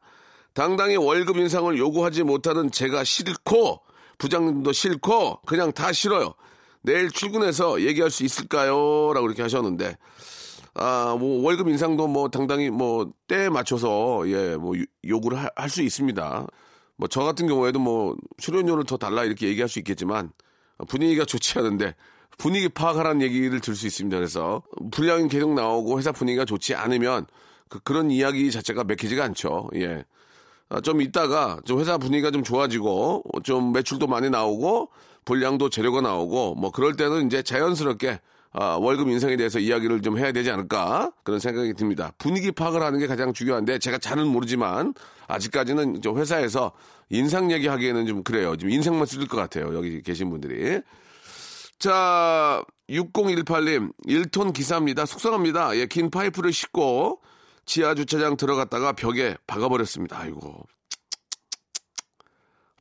당당히 0.53 0.95
월급 0.95 1.35
인상을 1.37 1.77
요구하지 1.77 2.23
못하는 2.23 2.71
제가 2.71 3.03
싫고 3.03 3.81
부장님도 4.19 4.71
싫고 4.71 5.41
그냥 5.45 5.71
다 5.73 5.91
싫어요. 5.91 6.33
내일 6.81 7.09
출근해서 7.11 7.81
얘기할 7.81 8.09
수 8.09 8.23
있을까요? 8.23 9.11
라고 9.13 9.27
이렇게 9.27 9.41
하셨는데 9.41 9.97
아, 10.75 11.17
뭐 11.19 11.43
월급 11.43 11.67
인상도 11.67 12.07
뭐 12.07 12.29
당당히 12.29 12.69
뭐 12.69 13.11
때에 13.27 13.49
맞춰서 13.49 14.23
예, 14.27 14.55
뭐 14.55 14.75
요구를 15.05 15.37
할 15.55 15.69
수 15.69 15.81
있습니다. 15.81 16.47
뭐 16.97 17.07
저 17.09 17.23
같은 17.23 17.47
경우에도 17.47 17.79
뭐 17.79 18.15
출연료를 18.37 18.83
더 18.85 18.97
달라 18.97 19.23
이렇게 19.23 19.47
얘기할 19.47 19.67
수 19.67 19.79
있겠지만 19.79 20.31
분위기가 20.87 21.25
좋지 21.25 21.57
않은데 21.57 21.95
분위기 22.39 22.69
파악하라는 22.69 23.21
얘기를 23.21 23.59
들 23.59 23.75
수 23.75 23.85
있습니다. 23.85 24.17
그래서 24.17 24.63
분량이 24.91 25.27
계속 25.27 25.53
나오고 25.53 25.99
회사 25.99 26.11
분위기가 26.11 26.45
좋지 26.45 26.73
않으면 26.73 27.27
그, 27.67 27.79
그런 27.81 28.09
이야기 28.09 28.51
자체가 28.51 28.85
맥히지가 28.85 29.23
않죠. 29.25 29.69
예. 29.75 30.03
아, 30.69 30.81
좀 30.81 31.01
있다가 31.01 31.59
좀 31.65 31.79
회사 31.79 31.97
분위기가 31.97 32.31
좀 32.31 32.43
좋아지고 32.43 33.23
좀 33.43 33.73
매출도 33.73 34.07
많이 34.07 34.29
나오고 34.29 34.89
분량도 35.25 35.69
재료가 35.69 36.01
나오고 36.01 36.55
뭐 36.55 36.71
그럴 36.71 36.95
때는 36.95 37.27
이제 37.27 37.43
자연스럽게 37.43 38.19
아, 38.51 38.77
월급 38.79 39.09
인상에 39.09 39.35
대해서 39.37 39.59
이야기를 39.59 40.01
좀 40.01 40.17
해야 40.17 40.31
되지 40.31 40.49
않을까 40.49 41.11
그런 41.23 41.39
생각이 41.39 41.73
듭니다. 41.73 42.13
분위기 42.17 42.51
파악을 42.51 42.81
하는 42.81 42.99
게 42.99 43.05
가장 43.05 43.33
중요한데 43.33 43.77
제가 43.79 43.97
잘은 43.99 44.25
모르지만 44.27 44.93
아직까지는 45.27 46.01
회사에서 46.15 46.71
인상 47.09 47.51
얘기하기에는 47.51 48.07
좀 48.07 48.23
그래요. 48.23 48.55
지금 48.55 48.71
인상만 48.71 49.05
쓸 49.05 49.27
것 49.27 49.37
같아요. 49.37 49.75
여기 49.75 50.01
계신 50.01 50.29
분들이. 50.29 50.81
자, 51.79 52.61
6018님, 52.89 53.93
1톤 54.05 54.53
기사입니다. 54.53 55.05
속상합니다. 55.05 55.77
예, 55.77 55.85
긴 55.85 56.09
파이프를 56.09 56.51
싣고 56.51 57.21
지하 57.65 57.95
주차장 57.95 58.35
들어갔다가 58.35 58.91
벽에 58.91 59.37
박아버렸습니다. 59.47 60.19
아이고. 60.19 60.65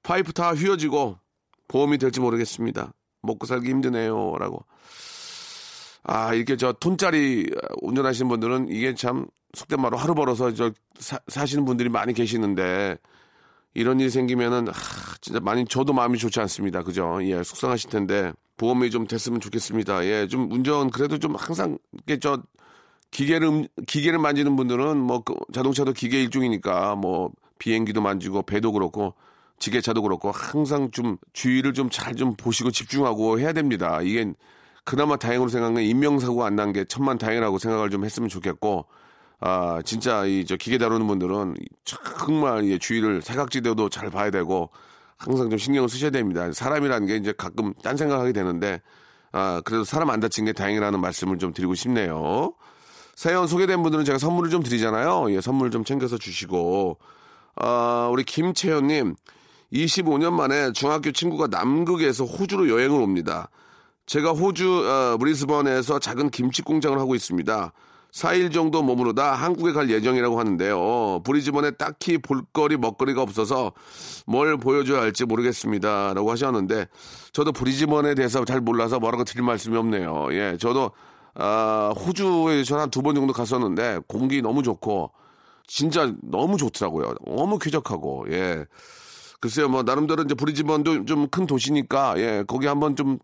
파이프 0.02 0.32
다 0.32 0.52
휘어지고 0.52 1.18
보험이 1.68 1.98
될지 1.98 2.18
모르겠습니다. 2.18 2.92
먹고 3.22 3.46
살기 3.46 3.68
힘드네요. 3.68 4.36
라고. 4.38 4.64
아, 6.02 6.34
이렇게 6.34 6.56
저 6.56 6.72
톤짜리 6.72 7.48
운전하시는 7.82 8.28
분들은 8.28 8.68
이게 8.68 8.94
참 8.94 9.26
속된 9.54 9.80
말로 9.80 9.96
하루 9.96 10.14
벌어서 10.14 10.52
저 10.54 10.72
사, 10.98 11.20
사시는 11.28 11.64
분들이 11.64 11.88
많이 11.88 12.14
계시는데 12.14 12.96
이런 13.74 14.00
일이 14.00 14.10
생기면은 14.10 14.68
아, 14.68 14.72
진짜 15.20 15.40
많이 15.40 15.64
저도 15.64 15.92
마음이 15.92 16.18
좋지 16.18 16.40
않습니다. 16.40 16.82
그죠? 16.82 17.18
예, 17.22 17.42
속상하실 17.42 17.90
텐데 17.90 18.32
보험이 18.56 18.90
좀 18.90 19.06
됐으면 19.06 19.40
좋겠습니다. 19.40 20.04
예, 20.06 20.26
좀 20.26 20.50
운전 20.50 20.90
그래도 20.90 21.18
좀 21.18 21.36
항상 21.36 21.78
이게 22.02 22.18
저 22.18 22.42
기계를 23.10 23.68
기계를 23.86 24.18
만지는 24.18 24.56
분들은 24.56 24.96
뭐 24.98 25.22
그 25.24 25.34
자동차도 25.52 25.92
기계 25.92 26.20
일종이니까 26.22 26.96
뭐 26.96 27.30
비행기도 27.58 28.00
만지고 28.00 28.42
배도 28.42 28.72
그렇고 28.72 29.14
지게차도 29.58 30.02
그렇고 30.02 30.30
항상 30.30 30.90
좀 30.90 31.16
주의를 31.32 31.72
좀 31.72 31.88
잘좀 31.90 32.16
좀 32.16 32.36
보시고 32.36 32.70
집중하고 32.70 33.40
해야 33.40 33.52
됩니다. 33.52 34.00
이게 34.02 34.32
그나마 34.84 35.16
다행으로 35.16 35.48
생각하는 35.50 35.82
인명사고 35.82 36.44
안 36.44 36.56
난 36.56 36.72
게 36.72 36.84
천만 36.84 37.18
다행이라고 37.18 37.58
생각을 37.58 37.90
좀 37.90 38.04
했으면 38.04 38.28
좋겠고 38.28 38.86
아 39.40 39.80
진짜 39.84 40.24
이 40.24 40.44
저 40.46 40.56
기계 40.56 40.78
다루는 40.78 41.06
분들은 41.06 41.54
정말 41.84 42.66
예, 42.68 42.78
주의를 42.78 43.22
사각지대도 43.22 43.88
잘 43.88 44.10
봐야 44.10 44.30
되고 44.30 44.70
항상 45.16 45.48
좀 45.50 45.58
신경을 45.58 45.88
쓰셔야 45.88 46.10
됩니다. 46.10 46.50
사람이라는 46.52 47.06
게 47.06 47.16
이제 47.16 47.32
가끔 47.36 47.72
딴 47.82 47.96
생각하게 47.96 48.32
되는데 48.32 48.80
아 49.32 49.60
그래도 49.64 49.84
사람 49.84 50.10
안 50.10 50.20
다친 50.20 50.44
게 50.44 50.52
다행이라는 50.52 51.00
말씀을 51.00 51.38
좀 51.38 51.52
드리고 51.52 51.74
싶네요. 51.74 52.52
사연 53.14 53.46
소개된 53.46 53.82
분들은 53.82 54.04
제가 54.04 54.18
선물을 54.18 54.50
좀 54.50 54.62
드리잖아요. 54.62 55.32
예, 55.34 55.40
선물 55.40 55.70
좀 55.70 55.84
챙겨서 55.84 56.18
주시고 56.18 56.98
아 57.56 58.08
우리 58.12 58.24
김채연님 58.24 59.14
25년 59.72 60.32
만에 60.32 60.72
중학교 60.72 61.12
친구가 61.12 61.48
남극에서 61.48 62.24
호주로 62.24 62.68
여행을 62.68 63.00
옵니다. 63.00 63.50
제가 64.06 64.30
호주 64.32 64.88
어, 64.88 65.16
브리스번에서 65.18 65.98
작은 65.98 66.30
김치 66.30 66.62
공장을 66.62 66.98
하고 66.98 67.14
있습니다. 67.14 67.72
4일 68.12 68.52
정도 68.52 68.82
머무르다 68.82 69.34
한국에 69.34 69.72
갈 69.72 69.90
예정이라고 69.90 70.38
하는데요. 70.38 71.20
브리즈번에 71.24 71.72
딱히 71.72 72.18
볼거리, 72.18 72.76
먹거리가 72.76 73.22
없어서 73.22 73.72
뭘 74.26 74.56
보여줘야 74.56 75.02
할지 75.02 75.24
모르겠습니다. 75.24 76.14
라고 76.14 76.30
하셨는데, 76.30 76.86
저도 77.32 77.52
브리즈번에 77.52 78.14
대해서 78.14 78.44
잘 78.44 78.60
몰라서 78.60 78.98
뭐라고 78.98 79.24
드릴 79.24 79.42
말씀이 79.42 79.76
없네요. 79.76 80.28
예, 80.32 80.56
저도, 80.58 80.90
아, 81.34 81.92
호주에 81.96 82.64
전한 82.64 82.90
두 82.90 83.02
번 83.02 83.14
정도 83.14 83.32
갔었는데, 83.32 84.00
공기 84.08 84.40
너무 84.42 84.62
좋고, 84.62 85.12
진짜 85.66 86.12
너무 86.22 86.56
좋더라고요. 86.56 87.14
너무 87.26 87.58
쾌적하고, 87.58 88.26
예. 88.30 88.64
글쎄요, 89.40 89.68
뭐, 89.68 89.82
나름대로 89.82 90.22
이제 90.24 90.34
브리즈번도 90.34 91.04
좀 91.04 91.28
큰 91.30 91.46
도시니까, 91.46 92.14
예, 92.18 92.42
거기 92.48 92.66
한번 92.66 92.96
좀 92.96 93.18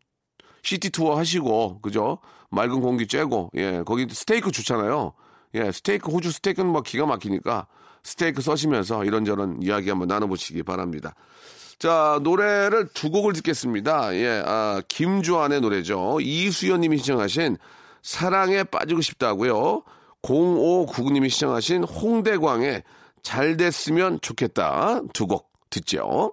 시티 0.62 0.90
투어 0.90 1.16
하시고, 1.18 1.80
그죠? 1.80 2.18
맑은 2.54 2.80
공기 2.80 3.06
쬐고, 3.06 3.50
예, 3.56 3.82
거기 3.84 4.06
스테이크 4.10 4.50
좋잖아요. 4.50 5.12
예, 5.54 5.70
스테이크, 5.72 6.10
호주 6.10 6.30
스테이크는 6.32 6.70
뭐 6.70 6.82
기가 6.82 7.06
막히니까 7.06 7.66
스테이크 8.02 8.42
써시면서 8.42 9.04
이런저런 9.04 9.62
이야기 9.62 9.88
한번 9.88 10.08
나눠보시기 10.08 10.62
바랍니다. 10.62 11.14
자, 11.78 12.18
노래를 12.22 12.88
두 12.94 13.10
곡을 13.10 13.32
듣겠습니다. 13.34 14.14
예, 14.16 14.42
아, 14.44 14.82
김조한의 14.88 15.60
노래죠. 15.60 16.18
이수연 16.20 16.80
님이 16.80 16.98
신청하신 16.98 17.56
사랑에 18.02 18.64
빠지고 18.64 19.00
싶다고요. 19.00 19.82
0599님이 20.22 21.28
신청하신 21.30 21.84
홍대광의 21.84 22.82
잘 23.22 23.56
됐으면 23.56 24.20
좋겠다. 24.20 25.00
두 25.12 25.26
곡 25.26 25.50
듣죠. 25.70 26.32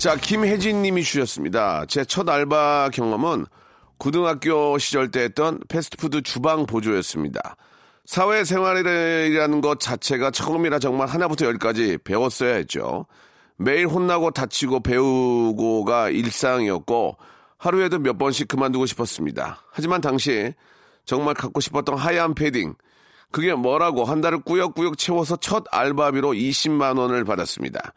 자, 0.00 0.16
김혜진 0.16 0.80
님이 0.80 1.02
주셨습니다. 1.04 1.84
제 1.84 2.04
첫 2.06 2.26
알바 2.26 2.88
경험은 2.90 3.44
고등학교 3.98 4.78
시절 4.78 5.10
때 5.10 5.24
했던 5.24 5.60
패스트푸드 5.68 6.22
주방 6.22 6.64
보조였습니다. 6.64 7.54
사회생활이라는 8.06 9.60
것 9.60 9.78
자체가 9.78 10.30
처음이라 10.30 10.78
정말 10.78 11.06
하나부터 11.06 11.44
열까지 11.44 11.98
배웠어야 12.02 12.54
했죠. 12.54 13.04
매일 13.58 13.88
혼나고 13.88 14.30
다치고 14.30 14.80
배우고가 14.80 16.08
일상이었고 16.08 17.18
하루에도 17.58 17.98
몇 17.98 18.16
번씩 18.16 18.48
그만두고 18.48 18.86
싶었습니다. 18.86 19.62
하지만 19.70 20.00
당시 20.00 20.54
정말 21.04 21.34
갖고 21.34 21.60
싶었던 21.60 21.98
하얀 21.98 22.34
패딩 22.34 22.74
그게 23.30 23.52
뭐라고 23.52 24.06
한 24.06 24.22
달을 24.22 24.40
꾸역꾸역 24.44 24.96
채워서 24.96 25.36
첫 25.36 25.64
알바비로 25.70 26.30
20만 26.30 26.98
원을 26.98 27.26
받았습니다. 27.26 27.92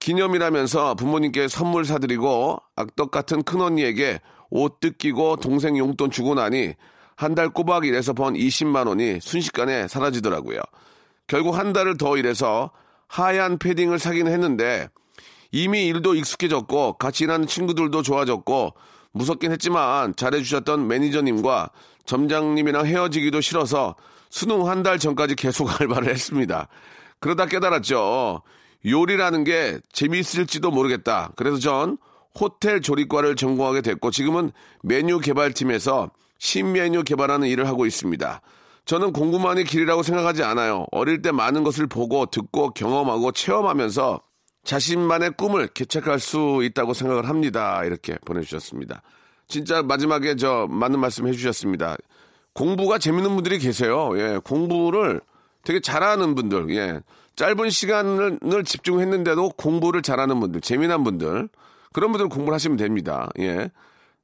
기념이라면서 0.00 0.94
부모님께 0.94 1.48
선물 1.48 1.84
사드리고 1.84 2.58
악덕 2.76 3.10
같은 3.10 3.42
큰언니에게 3.42 4.20
옷 4.50 4.80
뜯기고 4.80 5.36
동생 5.36 5.76
용돈 5.76 6.10
주고 6.10 6.34
나니 6.34 6.74
한 7.16 7.34
달 7.34 7.48
꼬박 7.48 7.86
일해서 7.86 8.12
번 8.12 8.34
20만 8.34 8.86
원이 8.86 9.20
순식간에 9.22 9.88
사라지더라고요. 9.88 10.60
결국 11.26 11.58
한 11.58 11.72
달을 11.72 11.96
더 11.96 12.16
일해서 12.16 12.70
하얀 13.08 13.58
패딩을 13.58 13.98
사긴 13.98 14.28
했는데 14.28 14.88
이미 15.50 15.86
일도 15.86 16.14
익숙해졌고 16.14 16.94
같이 16.98 17.24
일하는 17.24 17.46
친구들도 17.46 18.02
좋아졌고 18.02 18.74
무섭긴 19.12 19.50
했지만 19.52 20.14
잘해주셨던 20.14 20.86
매니저님과 20.86 21.70
점장님이랑 22.04 22.86
헤어지기도 22.86 23.40
싫어서 23.40 23.96
수능 24.28 24.68
한 24.68 24.82
달 24.82 24.98
전까지 24.98 25.36
계속 25.36 25.68
알바를 25.80 26.08
했습니다. 26.10 26.68
그러다 27.18 27.46
깨달았죠. 27.46 28.42
요리라는 28.86 29.44
게 29.44 29.78
재미있을지도 29.92 30.70
모르겠다. 30.70 31.32
그래서 31.36 31.58
전 31.58 31.98
호텔 32.38 32.80
조리과를 32.80 33.36
전공하게 33.36 33.80
됐고 33.80 34.10
지금은 34.10 34.52
메뉴 34.82 35.18
개발팀에서 35.18 36.10
신메뉴 36.38 37.02
개발하는 37.04 37.48
일을 37.48 37.66
하고 37.66 37.86
있습니다. 37.86 38.40
저는 38.84 39.12
공부만이 39.12 39.64
길이라고 39.64 40.02
생각하지 40.02 40.44
않아요. 40.44 40.86
어릴 40.92 41.22
때 41.22 41.32
많은 41.32 41.64
것을 41.64 41.86
보고 41.86 42.26
듣고 42.26 42.70
경험하고 42.70 43.32
체험하면서 43.32 44.20
자신만의 44.64 45.32
꿈을 45.36 45.68
개척할 45.68 46.20
수 46.20 46.60
있다고 46.62 46.92
생각을 46.92 47.28
합니다. 47.28 47.84
이렇게 47.84 48.16
보내주셨습니다. 48.24 49.02
진짜 49.48 49.82
마지막에 49.82 50.36
저 50.36 50.66
맞는 50.68 51.00
말씀 51.00 51.26
해주셨습니다. 51.26 51.96
공부가 52.52 52.98
재밌는 52.98 53.34
분들이 53.34 53.58
계세요. 53.58 54.10
예, 54.16 54.40
공부를 54.42 55.20
되게 55.64 55.80
잘하는 55.80 56.34
분들, 56.34 56.70
예, 56.70 57.00
짧은 57.36 57.70
시간을 57.70 58.64
집중했는데도 58.64 59.50
공부를 59.50 60.02
잘하는 60.02 60.40
분들, 60.40 60.62
재미난 60.62 61.04
분들, 61.04 61.48
그런 61.92 62.12
분들은 62.12 62.30
공부를 62.30 62.54
하시면 62.54 62.76
됩니다. 62.78 63.28
예. 63.38 63.70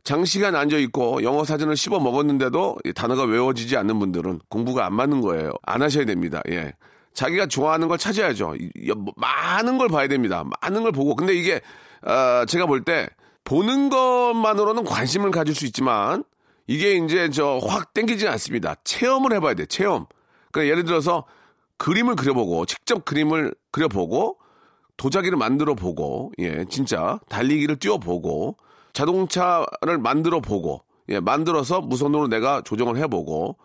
장시간 0.04 0.56
앉아 0.56 0.78
있고 0.78 1.22
영어 1.22 1.44
사전을 1.44 1.76
씹어 1.76 2.00
먹었는데도 2.00 2.78
이 2.84 2.92
단어가 2.92 3.22
외워지지 3.24 3.76
않는 3.76 3.98
분들은 4.00 4.40
공부가 4.48 4.84
안 4.86 4.94
맞는 4.94 5.20
거예요. 5.20 5.52
안 5.62 5.82
하셔야 5.82 6.04
됩니다. 6.06 6.42
예. 6.48 6.72
자기가 7.14 7.46
좋아하는 7.46 7.86
걸 7.88 7.98
찾아야죠. 7.98 8.54
뭐 8.96 9.12
많은 9.16 9.78
걸 9.78 9.88
봐야 9.88 10.08
됩니다. 10.08 10.44
많은 10.62 10.82
걸 10.82 10.90
보고. 10.92 11.14
근데 11.14 11.34
이게 11.34 11.60
어, 12.02 12.44
제가 12.46 12.66
볼 12.66 12.82
때 12.84 13.08
보는 13.44 13.90
것만으로는 13.90 14.84
관심을 14.84 15.30
가질 15.30 15.54
수 15.54 15.66
있지만 15.66 16.24
이게 16.66 16.92
이제 16.96 17.28
저 17.30 17.58
확 17.62 17.92
땡기지 17.92 18.26
않습니다. 18.28 18.74
체험을 18.84 19.32
해봐야 19.34 19.54
돼. 19.54 19.66
체험. 19.66 20.06
그러니까 20.50 20.70
예를 20.72 20.84
들어서 20.84 21.24
그림을 21.82 22.14
그려보고 22.14 22.64
직접 22.64 23.04
그림을 23.04 23.52
그려보고 23.72 24.38
도자기를 24.96 25.36
만들어 25.36 25.74
보고 25.74 26.30
예 26.38 26.64
진짜 26.66 27.18
달리기를 27.28 27.80
뛰어보고 27.80 28.56
자동차를 28.92 29.98
만들어 29.98 30.38
보고 30.38 30.84
예 31.08 31.18
만들어서 31.18 31.80
무선으로 31.80 32.28
내가 32.28 32.62
조정을 32.62 32.98
해보고 32.98 33.56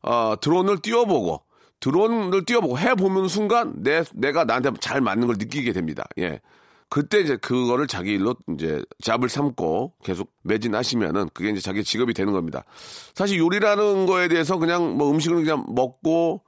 어 0.00 0.34
드론을 0.40 0.78
띄워보고 0.78 1.42
드론을 1.80 2.46
띄워보고 2.46 2.78
해보는 2.78 3.28
순간 3.28 3.74
내 3.82 4.02
내가 4.14 4.44
나한테 4.44 4.70
잘 4.80 5.02
맞는 5.02 5.26
걸 5.26 5.36
느끼게 5.38 5.74
됩니다. 5.74 6.06
예. 6.16 6.40
그때 6.88 7.20
이제 7.20 7.36
그거를 7.36 7.88
자기 7.88 8.12
일로 8.14 8.36
이제 8.54 8.82
잡을 9.02 9.28
삼고 9.28 9.92
계속 10.02 10.32
매진하시면은 10.44 11.28
그게 11.34 11.50
이제 11.50 11.60
자기 11.60 11.84
직업이 11.84 12.14
되는 12.14 12.32
겁니다. 12.32 12.64
사실 13.14 13.38
요리라는 13.38 14.06
거에 14.06 14.28
대해서 14.28 14.56
그냥 14.56 14.96
뭐 14.96 15.10
음식을 15.10 15.44
그냥 15.44 15.66
먹고 15.68 16.40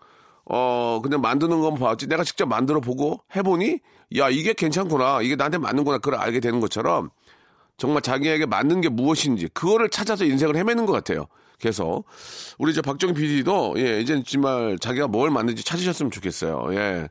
어, 0.50 1.00
그냥 1.02 1.20
만드는 1.20 1.60
건 1.60 1.74
봤지. 1.74 2.06
내가 2.06 2.24
직접 2.24 2.46
만들어 2.46 2.80
보고 2.80 3.20
해보니, 3.36 3.78
야, 4.16 4.28
이게 4.30 4.52
괜찮구나. 4.54 5.20
이게 5.22 5.36
나한테 5.36 5.58
맞는구나. 5.58 5.98
그걸 5.98 6.14
알게 6.18 6.40
되는 6.40 6.60
것처럼 6.60 7.10
정말 7.76 8.02
자기에게 8.02 8.46
맞는 8.46 8.80
게 8.80 8.88
무엇인지 8.88 9.48
그거를 9.54 9.88
찾아서 9.90 10.24
인생을 10.24 10.56
헤매는 10.56 10.86
것 10.86 10.92
같아요. 10.92 11.26
그래서 11.60 12.02
우리 12.56 12.72
저 12.72 12.82
박정희 12.82 13.14
PD도 13.14 13.74
예, 13.78 14.00
이제 14.00 14.22
정말 14.24 14.78
자기가 14.78 15.08
뭘 15.08 15.30
맞는지 15.30 15.64
찾으셨으면 15.64 16.10
좋겠어요. 16.10 16.68
예. 16.74 17.08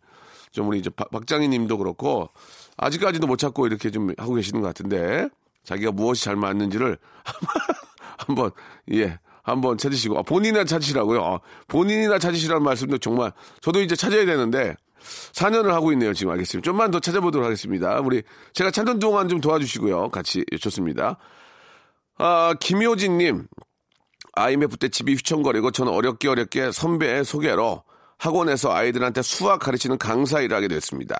좀 0.52 0.68
우리 0.70 0.80
이제 0.80 0.90
박- 0.90 1.12
박장희 1.12 1.48
님도 1.50 1.78
그렇고 1.78 2.30
아직까지도 2.78 3.28
못 3.28 3.38
찾고 3.38 3.68
이렇게 3.68 3.92
좀 3.92 4.14
하고 4.18 4.34
계시는 4.34 4.62
것 4.62 4.68
같은데 4.68 5.28
자기가 5.66 5.92
무엇이 5.92 6.24
잘 6.24 6.36
맞는지를 6.38 6.98
한번 8.18 8.52
예 8.94 9.20
한번 9.48 9.78
찾으시고 9.78 10.20
아, 10.20 10.22
본인이나 10.24 10.66
찾으시라고요. 10.66 11.24
아, 11.24 11.40
본인이나 11.70 12.20
찾으시라는 12.20 12.64
말씀도 12.64 12.98
정말 12.98 13.32
저도 13.62 13.82
이제 13.82 13.96
찾아야 13.96 14.26
되는데 14.26 14.76
4년을 15.32 15.70
하고 15.70 15.94
있네요. 15.94 16.14
지금 16.14 16.34
알겠습니다. 16.34 16.66
좀만 16.66 16.92
더 16.92 17.00
찾아보도록 17.00 17.46
하겠습니다. 17.46 18.00
우리 18.02 18.24
제가 18.54 18.72
찾는 18.72 19.00
동안 19.00 19.30
좀 19.30 19.40
도와주시고요. 19.40 20.10
같이 20.10 20.44
예, 20.52 20.58
좋습니다. 20.58 21.18
아 22.18 22.56
김효진님 22.60 23.48
IMF 24.34 24.76
때 24.78 24.90
집이 24.90 25.14
휘청거리고 25.14 25.72
저는 25.72 25.94
어렵게 25.94 26.28
어렵게 26.28 26.72
선배의 26.72 27.24
소개로 27.24 27.84
학원에서 28.18 28.74
아이들한테 28.74 29.22
수학 29.22 29.60
가르치는 29.60 29.98
강사 29.98 30.42
일을 30.42 30.58
하게 30.58 30.68
됐습니다. 30.68 31.16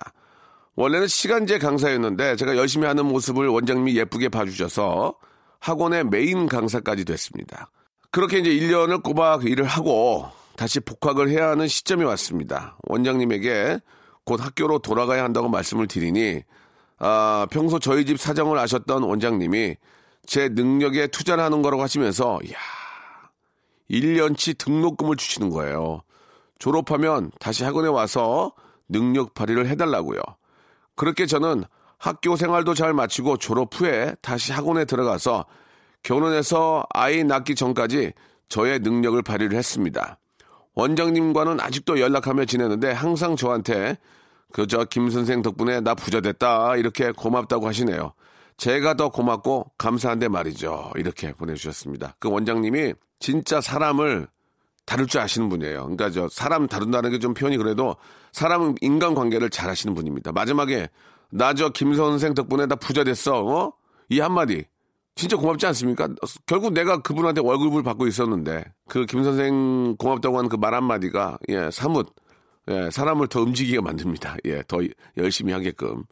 원래는 0.74 1.06
시간제 1.06 1.58
강사였는데 1.58 2.36
제가 2.36 2.58
열심히 2.58 2.86
하는 2.86 3.06
모습을 3.06 3.48
원장님이 3.48 3.96
예쁘게 3.96 4.28
봐주셔서 4.28 5.14
학원의 5.60 6.04
메인 6.04 6.46
강사까지 6.46 7.06
됐습니다. 7.06 7.70
그렇게 8.10 8.38
이제 8.38 8.50
1년을 8.50 9.02
꼬박 9.02 9.44
일을 9.44 9.64
하고 9.64 10.28
다시 10.56 10.80
복학을 10.80 11.28
해야 11.28 11.50
하는 11.50 11.68
시점이 11.68 12.04
왔습니다. 12.04 12.76
원장님에게 12.88 13.80
곧 14.24 14.44
학교로 14.44 14.80
돌아가야 14.80 15.22
한다고 15.24 15.48
말씀을 15.48 15.86
드리니 15.86 16.42
아, 16.98 17.46
평소 17.50 17.78
저희 17.78 18.04
집 18.04 18.18
사정을 18.18 18.58
아셨던 18.58 19.02
원장님이 19.02 19.76
제 20.26 20.48
능력에 20.48 21.06
투자를 21.08 21.44
하는 21.44 21.62
거라고 21.62 21.82
하시면서 21.82 22.38
야 22.52 22.56
1년치 23.90 24.58
등록금을 24.58 25.16
주시는 25.16 25.50
거예요. 25.50 26.02
졸업하면 26.58 27.30
다시 27.38 27.64
학원에 27.64 27.88
와서 27.88 28.52
능력 28.88 29.34
발휘를 29.34 29.68
해달라고요. 29.68 30.20
그렇게 30.96 31.26
저는 31.26 31.64
학교 31.98 32.36
생활도 32.36 32.74
잘 32.74 32.92
마치고 32.92 33.36
졸업 33.36 33.80
후에 33.80 34.14
다시 34.20 34.52
학원에 34.52 34.84
들어가서 34.84 35.46
결혼해서 36.08 36.86
아이 36.94 37.22
낳기 37.22 37.54
전까지 37.54 38.14
저의 38.48 38.78
능력을 38.78 39.20
발휘를 39.20 39.58
했습니다. 39.58 40.18
원장님과는 40.74 41.60
아직도 41.60 42.00
연락하며 42.00 42.46
지내는데 42.46 42.92
항상 42.92 43.36
저한테 43.36 43.98
그저 44.54 44.84
김 44.84 45.10
선생 45.10 45.42
덕분에 45.42 45.80
나 45.80 45.94
부자 45.94 46.22
됐다 46.22 46.76
이렇게 46.76 47.12
고맙다고 47.12 47.68
하시네요. 47.68 48.14
제가 48.56 48.94
더 48.94 49.10
고맙고 49.10 49.72
감사한데 49.76 50.28
말이죠. 50.28 50.92
이렇게 50.96 51.34
보내주셨습니다. 51.34 52.16
그 52.18 52.30
원장님이 52.30 52.94
진짜 53.20 53.60
사람을 53.60 54.28
다룰 54.86 55.06
줄 55.06 55.20
아시는 55.20 55.50
분이에요. 55.50 55.82
그러니까 55.82 56.08
저 56.08 56.26
사람 56.30 56.66
다룬다는 56.66 57.10
게 57.10 57.18
좀 57.18 57.34
표현이 57.34 57.58
그래도 57.58 57.96
사람 58.32 58.74
인간 58.80 59.14
관계를 59.14 59.50
잘 59.50 59.68
하시는 59.68 59.94
분입니다. 59.94 60.32
마지막에 60.32 60.88
나 61.28 61.52
저 61.52 61.68
김 61.68 61.92
선생 61.92 62.32
덕분에 62.32 62.64
나 62.64 62.76
부자 62.76 63.04
됐어. 63.04 63.44
어? 63.44 63.72
이 64.08 64.20
한마디. 64.20 64.64
진짜 65.18 65.36
고맙지 65.36 65.66
않습니까? 65.66 66.08
결국 66.46 66.72
내가 66.72 66.98
그분한테 67.02 67.40
월급을 67.40 67.82
받고 67.82 68.06
있었는데 68.06 68.64
그 68.88 69.04
김 69.06 69.24
선생 69.24 69.96
고맙다고 69.98 70.38
하는 70.38 70.48
그 70.48 70.56
말 70.56 70.74
한마디가 70.74 71.38
예, 71.48 71.70
사뭇 71.72 72.06
예, 72.70 72.90
사람을 72.90 73.28
더 73.28 73.40
움직이게 73.42 73.80
만듭니다. 73.80 74.36
예, 74.44 74.62
더 74.68 74.78
열심히 75.16 75.52
하게끔. 75.54 76.04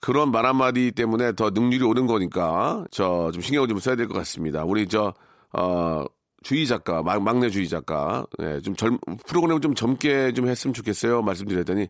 그런 0.00 0.30
말 0.30 0.44
한마디 0.46 0.92
때문에 0.92 1.32
더 1.32 1.48
능률이 1.50 1.82
오른 1.82 2.06
거니까, 2.06 2.84
저, 2.90 3.30
좀 3.32 3.40
신경을 3.40 3.68
좀 3.68 3.78
써야 3.78 3.96
될 3.96 4.06
것 4.06 4.12
같습니다. 4.18 4.64
우리 4.64 4.86
저, 4.86 5.14
어, 5.54 6.04
주희 6.42 6.66
작가, 6.66 7.02
막, 7.02 7.22
막내 7.22 7.48
주희 7.48 7.68
작가, 7.70 8.26
예, 8.42 8.60
좀 8.60 8.76
젊, 8.76 8.98
프로그램을 9.26 9.62
좀 9.62 9.74
젊게 9.74 10.32
좀 10.34 10.46
했으면 10.46 10.74
좋겠어요. 10.74 11.22
말씀드렸더니, 11.22 11.88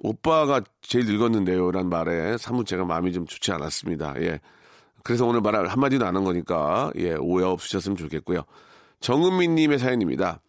오빠가 0.00 0.60
제일 0.82 1.06
늙었는데요. 1.06 1.70
라는 1.70 1.88
말에 1.90 2.36
사뭇 2.36 2.66
제가 2.66 2.84
마음이 2.84 3.12
좀 3.12 3.26
좋지 3.26 3.52
않았습니다. 3.52 4.14
예. 4.22 4.40
그래서 5.02 5.26
오늘 5.26 5.40
말을 5.40 5.68
한마디도 5.68 6.04
안 6.06 6.16
한 6.16 6.24
거니까, 6.24 6.90
예, 6.96 7.14
오해 7.14 7.44
없으셨으면 7.44 7.96
좋겠고요. 7.96 8.42
정은민 9.00 9.54
님의 9.54 9.78
사연입니다. 9.78 10.40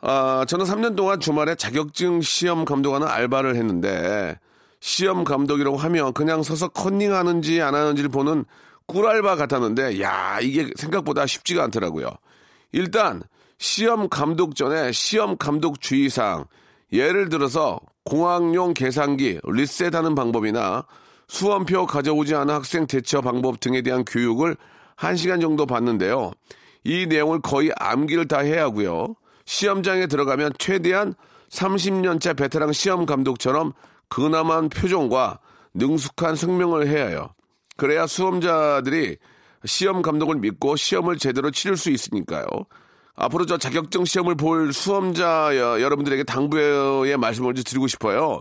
아, 0.00 0.44
저는 0.46 0.66
3년 0.66 0.96
동안 0.96 1.18
주말에 1.20 1.54
자격증 1.54 2.20
시험 2.20 2.64
감독하는 2.64 3.06
알바를 3.06 3.56
했는데 3.56 4.38
시험 4.80 5.24
감독이라고 5.24 5.78
하면 5.78 6.12
그냥 6.12 6.42
서서 6.42 6.68
컨닝하는지 6.68 7.62
안 7.62 7.74
하는지를 7.74 8.10
보는 8.10 8.44
꿀알바 8.86 9.36
같았는데 9.36 10.02
야 10.02 10.40
이게 10.42 10.68
생각보다 10.76 11.26
쉽지가 11.26 11.64
않더라고요. 11.64 12.10
일단 12.72 13.22
시험 13.56 14.10
감독 14.10 14.56
전에 14.56 14.92
시험 14.92 15.38
감독 15.38 15.80
주의사항 15.80 16.44
예를 16.92 17.30
들어서 17.30 17.80
공학용 18.04 18.74
계산기 18.74 19.40
리셋하는 19.42 20.14
방법이나 20.14 20.84
수험표 21.38 21.86
가져오지 21.86 22.32
않은 22.36 22.54
학생 22.54 22.86
대처 22.86 23.20
방법 23.20 23.58
등에 23.58 23.82
대한 23.82 24.04
교육을 24.04 24.56
1시간 24.96 25.40
정도 25.40 25.66
받는데요. 25.66 26.30
이 26.84 27.06
내용을 27.06 27.40
거의 27.40 27.72
암기를 27.76 28.28
다 28.28 28.38
해야 28.38 28.62
하고요. 28.64 29.16
시험장에 29.44 30.06
들어가면 30.06 30.52
최대한 30.58 31.14
30년차 31.50 32.36
베테랑 32.36 32.72
시험 32.72 33.04
감독처럼 33.04 33.72
근엄한 34.10 34.68
표정과 34.68 35.40
능숙한 35.74 36.36
성명을 36.36 36.86
해야 36.86 37.08
해요. 37.08 37.30
그래야 37.76 38.06
수험자들이 38.06 39.16
시험 39.64 40.02
감독을 40.02 40.36
믿고 40.36 40.76
시험을 40.76 41.18
제대로 41.18 41.50
치를 41.50 41.76
수 41.76 41.90
있으니까요. 41.90 42.46
앞으로 43.16 43.44
저 43.46 43.58
자격증 43.58 44.04
시험을 44.04 44.36
볼 44.36 44.72
수험자 44.72 45.56
여- 45.56 45.80
여러분들에게 45.80 46.22
당부의 46.22 47.16
말씀을 47.16 47.54
좀 47.54 47.64
드리고 47.64 47.88
싶어요. 47.88 48.40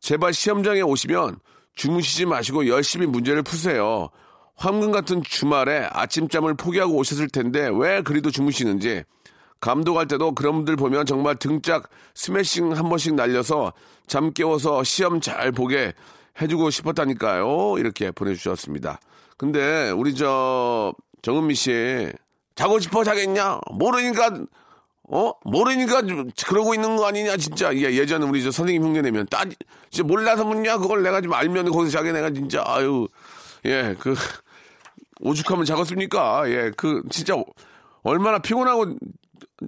제발 0.00 0.32
시험장에 0.32 0.80
오시면 0.80 1.36
주무시지 1.74 2.26
마시고 2.26 2.66
열심히 2.68 3.06
문제를 3.06 3.42
푸세요. 3.42 4.08
황금 4.56 4.92
같은 4.92 5.22
주말에 5.22 5.88
아침잠을 5.90 6.54
포기하고 6.54 6.94
오셨을 6.96 7.28
텐데 7.28 7.68
왜 7.72 8.02
그리도 8.02 8.30
주무시는지 8.30 9.02
감독할 9.60 10.06
때도 10.06 10.32
그런 10.32 10.56
분들 10.56 10.76
보면 10.76 11.06
정말 11.06 11.36
등짝 11.36 11.88
스매싱 12.14 12.76
한 12.76 12.88
번씩 12.88 13.14
날려서 13.14 13.72
잠 14.06 14.32
깨워서 14.32 14.84
시험 14.84 15.20
잘 15.20 15.52
보게 15.52 15.94
해주고 16.40 16.70
싶었다니까요. 16.70 17.78
이렇게 17.78 18.10
보내주셨습니다. 18.10 19.00
근데 19.36 19.90
우리 19.90 20.14
저 20.14 20.92
정은미 21.22 21.54
씨 21.54 22.12
자고 22.54 22.78
싶어 22.78 23.02
자겠냐? 23.02 23.60
모르니까 23.72 24.44
어? 25.10 25.32
모르니까 25.44 26.02
좀 26.06 26.30
그러고 26.46 26.74
있는 26.74 26.96
거 26.96 27.06
아니냐 27.06 27.36
진짜. 27.36 27.74
예, 27.74 27.80
예전에 27.82 28.24
우리 28.26 28.42
저 28.42 28.50
선생님 28.50 28.82
흉내 28.84 29.02
내면. 29.02 29.26
따 29.30 29.44
진짜 29.90 30.06
몰라서 30.06 30.44
묻냐 30.44 30.78
그걸 30.78 31.02
내가 31.02 31.20
좀 31.20 31.32
알면 31.34 31.70
거기서 31.70 31.98
자게 31.98 32.12
내가 32.12 32.30
진짜 32.30 32.62
아유 32.66 33.06
예 33.64 33.94
그 33.98 34.14
오죽하면 35.20 35.64
자겠습니까? 35.64 36.48
예 36.50 36.70
그 36.76 37.02
진짜 37.10 37.34
얼마나 38.02 38.38
피곤하고 38.38 38.96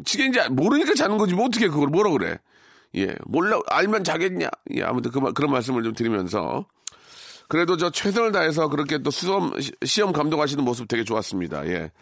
지게인지 0.04 0.40
모르니까 0.50 0.94
자는 0.94 1.16
거지. 1.18 1.34
뭐 1.34 1.46
어떻게 1.46 1.68
그걸 1.68 1.88
뭐라 1.88 2.10
그래? 2.10 2.38
예 2.96 3.14
몰라 3.26 3.60
알면 3.68 4.04
자겠냐? 4.04 4.48
예 4.74 4.82
아무튼 4.82 5.10
그, 5.10 5.18
말- 5.18 5.32
그런 5.34 5.50
말씀을 5.52 5.82
좀 5.82 5.92
드리면서. 5.94 6.64
그래도 7.48 7.76
저 7.76 7.90
최선을 7.90 8.32
다해서 8.32 8.68
그렇게 8.68 8.98
또 8.98 9.10
수험 9.12 9.58
시- 9.60 9.70
시험 9.84 10.12
감독하시는 10.12 10.64
모습 10.64 10.88
되게 10.88 11.04
좋았습니다. 11.04 11.64
예 11.68 11.92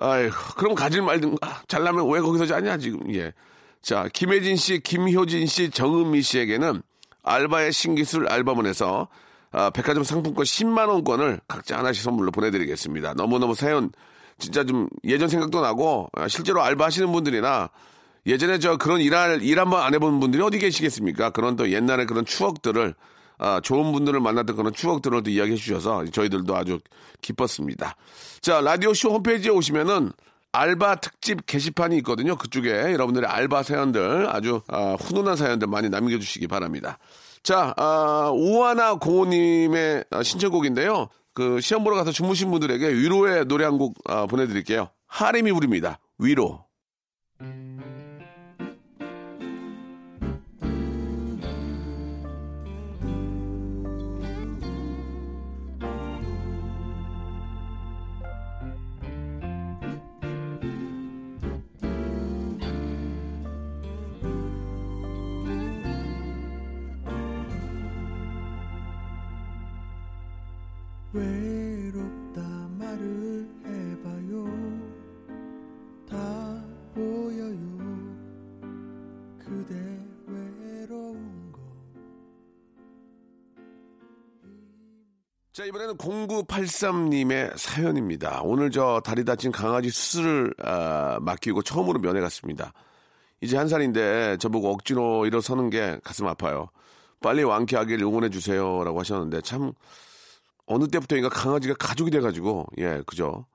아이고, 0.00 0.34
그럼 0.56 0.74
가질 0.74 1.02
말든가. 1.02 1.62
잘나면 1.68 2.10
왜 2.10 2.20
거기서 2.20 2.46
자냐, 2.46 2.78
지금, 2.78 3.14
예. 3.14 3.32
자, 3.82 4.08
김혜진 4.12 4.56
씨, 4.56 4.80
김효진 4.80 5.46
씨, 5.46 5.70
정은미 5.70 6.22
씨에게는 6.22 6.82
알바의 7.22 7.72
신기술 7.72 8.26
알바몬에서 8.28 9.08
아, 9.52 9.70
백화점 9.70 10.04
상품권 10.04 10.44
10만 10.44 10.88
원권을 10.88 11.40
각자 11.48 11.76
하나씩 11.78 12.02
선물로 12.02 12.30
보내드리겠습니다. 12.30 13.14
너무너무 13.14 13.54
사연, 13.54 13.90
진짜 14.38 14.64
좀 14.64 14.88
예전 15.04 15.28
생각도 15.28 15.60
나고, 15.60 16.08
아, 16.16 16.28
실제로 16.28 16.62
알바하시는 16.62 17.10
분들이나 17.12 17.68
예전에 18.26 18.58
저 18.58 18.76
그런 18.76 19.00
일할, 19.00 19.42
일 19.42 19.58
한번 19.58 19.82
안 19.82 19.92
해본 19.92 20.20
분들이 20.20 20.42
어디 20.42 20.58
계시겠습니까? 20.58 21.30
그런 21.30 21.56
또 21.56 21.70
옛날에 21.70 22.06
그런 22.06 22.24
추억들을 22.24 22.94
아, 23.42 23.58
좋은 23.62 23.90
분들을 23.92 24.20
만났던 24.20 24.54
그런 24.54 24.72
추억들을 24.72 25.22
또 25.22 25.30
이야기해 25.30 25.56
주셔서 25.56 26.04
저희들도 26.04 26.54
아주 26.54 26.78
기뻤습니다. 27.22 27.96
자, 28.42 28.60
라디오쇼 28.60 29.10
홈페이지에 29.10 29.50
오시면은 29.50 30.12
알바 30.52 30.96
특집 30.96 31.46
게시판이 31.46 31.96
있거든요. 31.98 32.36
그쪽에 32.36 32.68
여러분들의 32.68 33.28
알바 33.28 33.62
사연들 33.62 34.28
아주 34.28 34.60
아, 34.68 34.96
훈훈한 35.00 35.36
사연들 35.36 35.68
많이 35.68 35.88
남겨주시기 35.88 36.48
바랍니다. 36.48 36.98
자, 37.42 37.72
아, 37.78 38.30
오하나 38.30 38.96
공호님의 38.96 40.04
아, 40.10 40.22
신청곡인데요. 40.22 41.08
그 41.32 41.60
시험 41.62 41.82
보러 41.82 41.96
가서 41.96 42.12
주무신 42.12 42.50
분들에게 42.50 42.92
위로의 42.92 43.46
노래 43.46 43.64
한곡 43.64 43.94
아, 44.04 44.26
보내드릴게요. 44.26 44.90
하림이 45.06 45.50
부릅니다. 45.52 45.98
위로. 46.18 46.64
외 47.38 47.89
해봐요 73.00 74.46
다 76.08 76.64
보여요 76.94 77.56
그대 79.38 79.74
외로운 80.26 81.52
거 81.52 81.60
자, 85.52 85.64
이번에는 85.64 85.96
0983님의 85.96 87.56
사연입니다. 87.56 88.40
오늘 88.44 88.70
저 88.70 89.00
다리 89.04 89.24
다친 89.24 89.50
강아지 89.50 89.90
수술을 89.90 90.54
아, 90.62 91.18
맡기고 91.20 91.62
처음으로 91.62 92.00
면회 92.00 92.20
갔습니다. 92.20 92.72
이제 93.40 93.56
한 93.56 93.68
살인데 93.68 94.36
저보고 94.38 94.70
억지로 94.70 95.26
일어서는 95.26 95.70
게 95.70 95.98
가슴 96.04 96.26
아파요. 96.26 96.68
빨리 97.20 97.42
완쾌하길 97.42 98.02
응원해 98.02 98.30
주세요라고 98.30 99.00
하셨는데 99.00 99.40
참 99.42 99.72
어느 100.72 100.86
때부터인가 100.86 101.28
강아지가 101.28 101.74
가족이 101.74 102.10
돼가지고 102.12 102.66
예 102.78 103.02
그죠. 103.06 103.46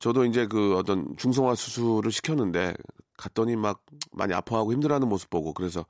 저도 0.00 0.24
이제 0.24 0.46
그 0.46 0.76
어떤 0.76 1.14
중성화 1.16 1.54
수술을 1.54 2.10
시켰는데 2.10 2.74
갔더니 3.16 3.54
막 3.56 3.82
많이 4.12 4.34
아파하고 4.34 4.72
힘들어하는 4.72 5.08
모습 5.08 5.30
보고 5.30 5.52
그래서 5.54 5.84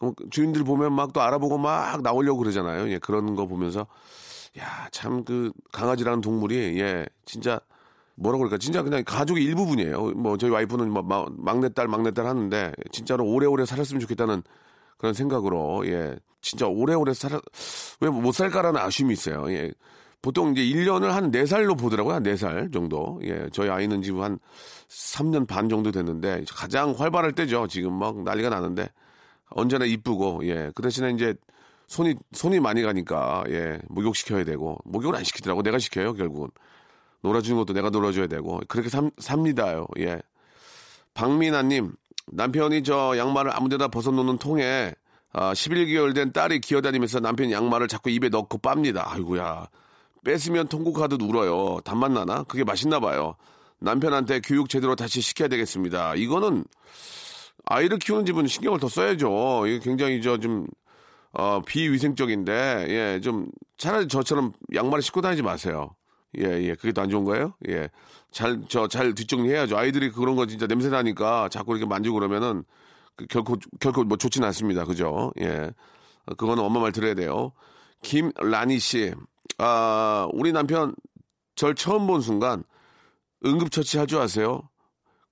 어, 0.00 0.12
주인들 0.30 0.64
보면 0.64 0.92
막 0.94 1.12
또 1.12 1.20
알아보고 1.22 1.58
막 1.58 2.02
나오려고 2.02 2.38
그러잖아요. 2.38 2.88
예 2.90 2.98
그런 2.98 3.34
거 3.34 3.46
보면서 3.46 3.86
야, 4.58 4.88
참 4.92 5.24
그 5.24 5.52
강아지라는 5.72 6.20
동물이 6.20 6.80
예, 6.80 7.06
진짜 7.24 7.60
뭐라 8.16 8.38
그럴까? 8.38 8.58
진짜 8.58 8.82
그냥 8.82 9.02
가족의 9.04 9.42
일부분이에요. 9.44 10.12
뭐 10.12 10.36
저희 10.36 10.50
와이프는 10.50 10.90
뭐 10.90 11.02
마- 11.02 11.26
막내딸 11.30 11.88
막내딸 11.88 12.26
하는데 12.26 12.72
진짜로 12.92 13.24
오래오래 13.24 13.64
살았으면 13.64 14.00
좋겠다는 14.00 14.42
그런 15.00 15.14
생각으로 15.14 15.86
예, 15.86 16.14
진짜 16.42 16.66
오래오래 16.66 17.14
살아 17.14 17.40
왜 18.00 18.10
못 18.10 18.32
살까라는 18.32 18.78
아쉬움이 18.80 19.14
있어요. 19.14 19.50
예. 19.50 19.72
보통 20.22 20.52
이제 20.54 20.62
1년을 20.62 21.06
한 21.08 21.30
4살로 21.30 21.78
보더라고요. 21.78 22.14
한 22.16 22.22
4살 22.22 22.70
정도. 22.70 23.18
예, 23.24 23.48
저희 23.52 23.70
아이는 23.70 24.02
지금 24.02 24.20
한 24.20 24.38
3년 24.88 25.46
반 25.48 25.70
정도 25.70 25.90
됐는데 25.90 26.44
가장 26.50 26.92
활발할 26.96 27.32
때죠. 27.32 27.66
지금 27.66 27.94
막 27.94 28.22
난리가 28.22 28.50
나는데 28.50 28.90
언제나 29.48 29.86
이쁘고 29.86 30.46
예. 30.46 30.70
그 30.74 30.82
대신에 30.82 31.10
이제 31.12 31.34
손이 31.86 32.14
손이 32.32 32.60
많이 32.60 32.82
가니까 32.82 33.44
예. 33.48 33.80
목욕 33.88 34.14
시켜야 34.14 34.44
되고 34.44 34.76
목욕을 34.84 35.16
안 35.16 35.24
시키더라고. 35.24 35.62
내가 35.62 35.78
시켜요, 35.78 36.12
결국은. 36.12 36.48
놀아주는 37.22 37.56
것도 37.58 37.72
내가 37.72 37.88
놀아줘야 37.88 38.26
되고 38.26 38.60
그렇게 38.68 38.90
삽, 38.90 39.10
삽니다요. 39.18 39.86
예. 40.00 40.20
박민아님 41.14 41.92
남편이 42.32 42.82
저 42.82 43.16
양말을 43.16 43.54
아무데나 43.54 43.88
벗어놓는 43.88 44.38
통에 44.38 44.92
아, 45.32 45.52
11개월 45.52 46.14
된 46.14 46.32
딸이 46.32 46.60
기어다니면서 46.60 47.20
남편 47.20 47.50
양말을 47.50 47.88
자꾸 47.88 48.10
입에 48.10 48.28
넣고 48.28 48.58
빱니다. 48.58 49.12
아이고야. 49.12 49.68
뺏으면 50.24 50.68
통곡하듯 50.68 51.22
울어요. 51.22 51.80
단맛 51.84 52.10
나나? 52.12 52.42
그게 52.44 52.64
맛있나 52.64 53.00
봐요. 53.00 53.36
남편한테 53.78 54.40
교육 54.40 54.68
제대로 54.68 54.94
다시 54.96 55.20
시켜야 55.20 55.48
되겠습니다. 55.48 56.14
이거는 56.16 56.64
아이를 57.66 57.98
키우는 57.98 58.26
집은 58.26 58.46
신경을 58.46 58.80
더 58.80 58.88
써야죠. 58.88 59.66
이게 59.66 59.78
굉장히 59.78 60.20
저좀 60.20 60.66
어, 61.32 61.62
비위생적인데 61.64 62.86
예, 62.88 63.20
좀 63.20 63.46
차라리 63.78 64.08
저처럼 64.08 64.52
양말을 64.74 65.02
신고 65.02 65.20
다니지 65.20 65.42
마세요. 65.42 65.94
예, 66.38 66.44
예. 66.44 66.74
그게 66.74 66.92
더 66.92 67.02
안 67.02 67.10
좋은 67.10 67.24
거예요? 67.24 67.54
예. 67.68 67.88
잘, 68.30 68.62
저, 68.68 68.86
잘 68.88 69.14
뒷정리해야죠. 69.14 69.76
아이들이 69.76 70.10
그런 70.10 70.36
거 70.36 70.46
진짜 70.46 70.66
냄새 70.66 70.88
나니까 70.88 71.48
자꾸 71.48 71.72
이렇게 71.76 71.86
만지고 71.88 72.14
그러면은 72.16 72.64
그 73.16 73.26
결코, 73.26 73.56
결코 73.80 74.04
뭐 74.04 74.16
좋지는 74.16 74.46
않습니다. 74.48 74.84
그죠? 74.84 75.32
예. 75.40 75.70
어, 76.26 76.34
그거는 76.36 76.62
엄마 76.62 76.80
말 76.80 76.92
들어야 76.92 77.14
돼요. 77.14 77.52
김라니 78.02 78.78
씨. 78.78 79.12
아, 79.58 80.28
우리 80.32 80.52
남편 80.52 80.94
절 81.56 81.74
처음 81.74 82.06
본 82.06 82.20
순간 82.20 82.62
응급처치 83.44 83.98
할 83.98 84.06
줄 84.06 84.18
아세요? 84.20 84.62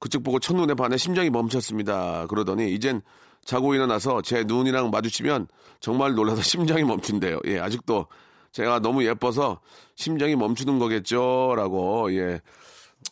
그쪽 0.00 0.22
보고 0.22 0.38
첫눈에 0.38 0.74
반해 0.74 0.96
심장이 0.96 1.30
멈췄습니다. 1.30 2.26
그러더니 2.28 2.72
이젠 2.72 3.02
자고 3.44 3.74
일어나서 3.74 4.22
제 4.22 4.44
눈이랑 4.44 4.90
마주치면 4.90 5.48
정말 5.80 6.14
놀라서 6.14 6.42
심장이 6.42 6.84
멈춘대요. 6.84 7.40
예, 7.46 7.58
아직도 7.60 8.06
제가 8.52 8.80
너무 8.80 9.04
예뻐서 9.04 9.60
심장이 9.94 10.36
멈추는 10.36 10.78
거겠죠? 10.78 11.54
라고, 11.56 12.12
예, 12.14 12.40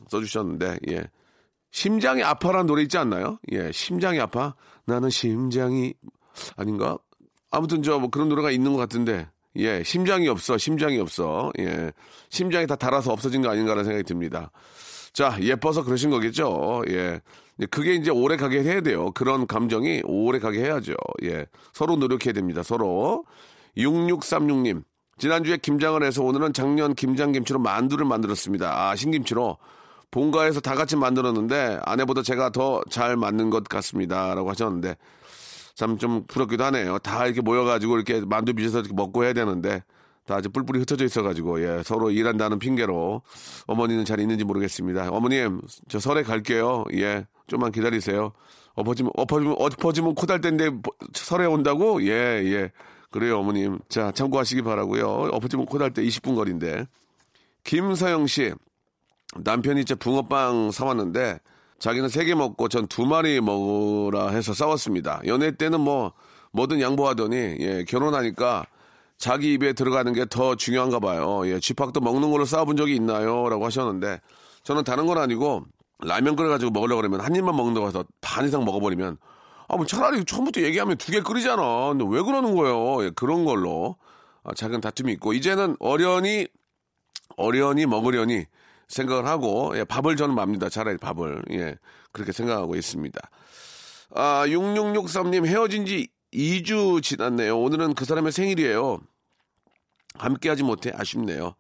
써주셨는데, 0.09 0.79
예. 0.91 1.05
심장이 1.71 2.23
아파라는 2.23 2.67
노래 2.67 2.83
있지 2.83 2.97
않나요? 2.99 3.39
예, 3.53 3.71
심장이 3.73 4.19
아파? 4.21 4.55
나는 4.87 5.11
심장이, 5.11 5.95
아닌가? 6.57 6.99
아무튼 7.51 7.83
저 7.83 7.99
뭐 7.99 8.11
그런 8.11 8.29
노래가 8.29 8.51
있는 8.51 8.73
것 8.73 8.79
같은데, 8.79 9.29
예, 9.57 9.83
심장이 9.83 10.29
없어, 10.29 10.59
심장이 10.59 10.99
없어. 10.99 11.51
예, 11.59 11.93
심장이 12.29 12.67
다 12.67 12.77
닳아서 12.77 13.13
없어진 13.13 13.43
거 13.43 13.51
아닌가라는 13.51 13.85
생각이 13.85 14.05
듭니다. 14.05 14.51
자, 15.13 15.37
예뻐서 15.41 15.83
그러신 15.83 16.11
거겠죠. 16.11 16.83
예. 16.91 17.21
그게 17.71 17.95
이제 17.95 18.11
오래 18.11 18.37
가게 18.37 18.63
해야 18.63 18.83
돼요. 18.83 19.13
그런 19.13 19.47
감정이 19.47 20.03
오래 20.05 20.39
가게 20.39 20.61
해야죠. 20.61 20.93
예. 21.23 21.47
서로 21.73 21.97
노력해야 21.97 22.35
됩니다. 22.35 22.63
서로. 22.63 23.25
6636님. 23.79 24.83
지난주에 25.19 25.57
김장을 25.57 26.03
해서 26.03 26.23
오늘은 26.23 26.53
작년 26.53 26.95
김장김치로 26.95 27.59
만두를 27.59 28.05
만들었습니다. 28.05 28.91
아, 28.91 28.97
신김치로. 28.97 29.57
본가에서 30.11 30.61
다 30.61 30.75
같이 30.75 30.95
만들었는데 30.97 31.81
아내보다 31.85 32.23
제가 32.23 32.51
더 32.51 32.81
잘 32.91 33.17
맞는 33.17 33.51
것 33.51 33.65
같습니다. 33.65 34.35
라고 34.35 34.51
하셨는데 34.51 34.97
참 35.75 35.99
좀 35.99 36.25
부럽기도 36.27 36.65
하네요. 36.65 36.99
다 36.99 37.27
이렇게 37.27 37.41
모여가지고 37.41 37.97
이렇게 37.97 38.21
만두 38.25 38.55
빚어서 38.55 38.81
이렇게 38.81 38.95
먹고 38.95 39.25
해야 39.25 39.33
되는데 39.33 39.83
다 40.27 40.37
아주 40.37 40.49
뿔뿔이 40.51 40.79
흩어져 40.81 41.05
있어가지고 41.05 41.63
예 41.63 41.83
서로 41.85 42.11
일한다는 42.11 42.59
핑계로 42.59 43.23
어머니는 43.67 44.05
잘 44.05 44.21
있는지 44.21 44.45
모르겠습니다. 44.45 45.09
어머님 45.11 45.61
저 45.89 45.99
설에 45.99 46.23
갈게요. 46.23 46.85
예 46.95 47.27
좀만 47.49 47.73
기다리세요. 47.73 48.33
엎어지면 48.75 49.13
엎어지면 49.17 49.57
엎어지면 49.59 50.15
코달 50.15 50.41
때인데 50.41 50.71
뭐, 50.71 50.83
설에 51.15 51.47
온다고 51.47 52.03
예 52.05 52.11
예. 52.45 52.73
그래요 53.11 53.39
어머님 53.39 53.79
자 53.89 54.11
참고하시기 54.13 54.63
바라고요. 54.63 55.07
엎어지면 55.33 55.67
코달 55.67 55.93
때 55.93 56.03
20분 56.03 56.35
거리인데 56.35 56.87
김서영 57.65 58.27
씨 58.27 58.53
남편이 59.37 59.81
이제 59.83 59.95
붕어빵 59.95 60.71
사왔는데 60.71 61.41
자기는 61.79 62.09
세 62.09 62.25
개 62.25 62.35
먹고 62.35 62.69
전 62.69 62.87
두 62.89 63.05
마리 63.07 63.41
먹으라 63.41 64.31
해서 64.31 64.55
싸웠습니다. 64.55 65.21
연애 65.27 65.51
때는 65.51 65.81
뭐 65.81 66.13
뭐든 66.53 66.81
양보하더니 66.81 67.37
예, 67.61 67.85
결혼하니까 67.87 68.65
자기 69.19 69.53
입에 69.55 69.73
들어가는 69.73 70.13
게 70.13 70.25
더 70.27 70.55
중요한가 70.55 71.01
봐요. 71.01 71.43
예, 71.47 71.61
쥐팍도 71.61 72.01
먹는 72.01 72.31
걸로 72.31 72.45
싸워본 72.45 72.77
적이 72.77 72.95
있나요? 72.97 73.49
라고 73.49 73.65
하셨는데 73.67 74.21
저는 74.63 74.85
다른 74.85 75.07
건 75.07 75.19
아니고 75.19 75.65
라면 76.01 76.37
끓여가지고 76.37 76.71
먹으려고 76.71 77.01
그러면 77.01 77.21
한 77.21 77.35
입만 77.35 77.55
먹는다고 77.57 77.89
해서 77.89 78.05
반 78.21 78.47
이상 78.47 78.65
먹어버리면 78.65 79.19
아, 79.69 79.77
뭐 79.77 79.85
차라리 79.87 80.25
처음부터 80.25 80.61
얘기하면 80.63 80.97
두 80.97 81.13
개 81.13 81.21
끓이잖아. 81.21 81.89
근데 81.89 82.05
왜 82.09 82.23
그러는 82.23 82.55
거예요? 82.55 83.05
예, 83.05 83.11
그런 83.11 83.45
걸로 83.45 83.97
아, 84.45 84.55
작은 84.55 84.81
다툼이 84.81 85.13
있고 85.15 85.33
이제는 85.33 85.77
어련히 85.81 86.47
어련히 87.37 87.87
먹으려니 87.87 88.45
생각을 88.89 89.27
하고 89.27 89.77
예, 89.77 89.85
밥을 89.85 90.17
저는 90.17 90.35
맙니다. 90.35 90.69
차라리 90.69 90.97
밥을 90.99 91.43
예, 91.53 91.77
그렇게 92.13 92.33
생각하고 92.33 92.77
있습니다. 92.77 93.21
아, 94.15 94.45
6663님 94.47 95.47
헤어진 95.47 95.85
지 95.87 96.09
2주 96.33 97.03
지났네요. 97.03 97.59
오늘은 97.59 97.95
그 97.95 98.05
사람의 98.05 98.31
생일이에요. 98.33 99.01
함께하지 100.15 100.63
못해 100.63 100.93
아쉽네요. 100.95 101.55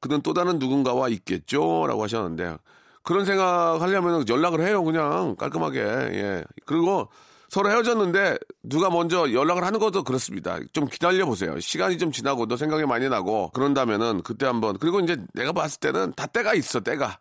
그는 0.00 0.20
또 0.22 0.34
다른 0.34 0.58
누군가와 0.58 1.08
있겠죠? 1.08 1.86
라고 1.86 2.02
하셨는데 2.02 2.56
그런 3.02 3.24
생각 3.24 3.80
하려면 3.80 4.26
연락을 4.28 4.66
해요. 4.66 4.82
그냥 4.82 5.36
깔끔하게. 5.36 5.78
예. 5.80 6.44
그리고 6.66 7.08
서로 7.54 7.70
헤어졌는데 7.70 8.36
누가 8.64 8.90
먼저 8.90 9.32
연락을 9.32 9.62
하는 9.62 9.78
것도 9.78 10.02
그렇습니다. 10.02 10.58
좀 10.72 10.88
기다려 10.88 11.24
보세요. 11.24 11.60
시간이 11.60 11.98
좀 11.98 12.10
지나고도 12.10 12.56
생각이 12.56 12.84
많이 12.84 13.08
나고 13.08 13.50
그런다면은 13.50 14.22
그때 14.24 14.44
한번 14.44 14.76
그리고 14.76 14.98
이제 14.98 15.16
내가 15.34 15.52
봤을 15.52 15.78
때는 15.78 16.14
다 16.16 16.26
때가 16.26 16.54
있어 16.54 16.80
때가 16.80 17.20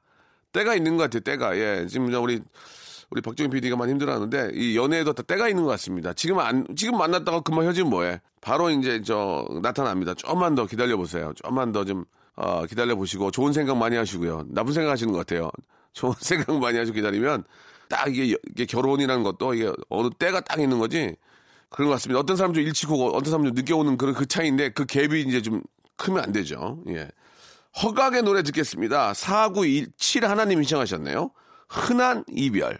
때가 0.52 0.74
있는 0.74 0.98
것 0.98 1.04
같아요. 1.04 1.20
때가 1.20 1.56
예 1.60 1.86
지금 1.86 2.12
우리 2.16 2.42
우리 3.12 3.22
박정희 3.22 3.52
PD가 3.52 3.76
많이 3.76 3.92
힘들어하는데 3.92 4.54
이 4.56 4.76
연애에도 4.76 5.14
다 5.14 5.22
때가 5.22 5.50
있는 5.50 5.66
것 5.66 5.70
같습니다. 5.70 6.14
지금 6.14 6.40
안 6.40 6.66
지금 6.76 6.98
만났다가 6.98 7.42
금방 7.42 7.66
헤어지면 7.66 7.92
뭐해? 7.92 8.20
바로 8.42 8.72
이제 8.72 9.04
저 9.06 9.46
나타납니다. 9.62 10.16
좀만 10.16 10.56
더 10.56 10.66
기다려 10.66 10.98
보세요. 10.98 11.32
좀만 11.44 11.74
더좀 11.74 12.06
어, 12.38 12.66
기다려 12.66 12.96
보시고 12.96 13.30
좋은 13.30 13.54
생각 13.54 13.78
많이 13.78 13.96
하시고요. 13.98 14.46
나쁜 14.48 14.74
생각 14.74 14.90
하시는 14.94 15.14
것 15.14 15.20
같아요. 15.20 15.52
좋은 15.94 16.16
생각 16.18 16.58
많이 16.58 16.80
하시고 16.80 16.96
기다리면 16.96 17.44
딱 17.94 18.08
이게, 18.08 18.36
이게 18.50 18.66
결혼이라는 18.66 19.24
것도 19.24 19.54
이게 19.54 19.72
어느 19.90 20.10
때가 20.10 20.42
딱 20.42 20.60
있는 20.60 20.80
거지. 20.80 21.16
그런 21.70 21.90
것 21.90 21.96
같습니다. 21.96 22.20
어떤 22.20 22.36
사람 22.36 22.54
좀 22.54 22.64
일찍 22.64 22.92
오고 22.92 23.16
어떤 23.16 23.32
사람 23.32 23.46
좀 23.46 23.54
늦게 23.54 23.74
오는 23.74 23.98
그런 23.98 24.14
그 24.16 24.26
차이인데 24.26 24.70
그 24.70 24.86
갭이 24.86 25.28
이제 25.28 25.42
좀 25.42 25.62
크면 25.96 26.24
안 26.24 26.32
되죠. 26.32 26.84
예. 26.90 27.08
허각의 27.82 28.24
노래 28.24 28.44
듣겠습니다. 28.44 29.14
4917 29.14 30.26
하나님이 30.26 30.64
신청하셨네요. 30.64 31.32
흔한 31.68 32.24
이별. 32.32 32.80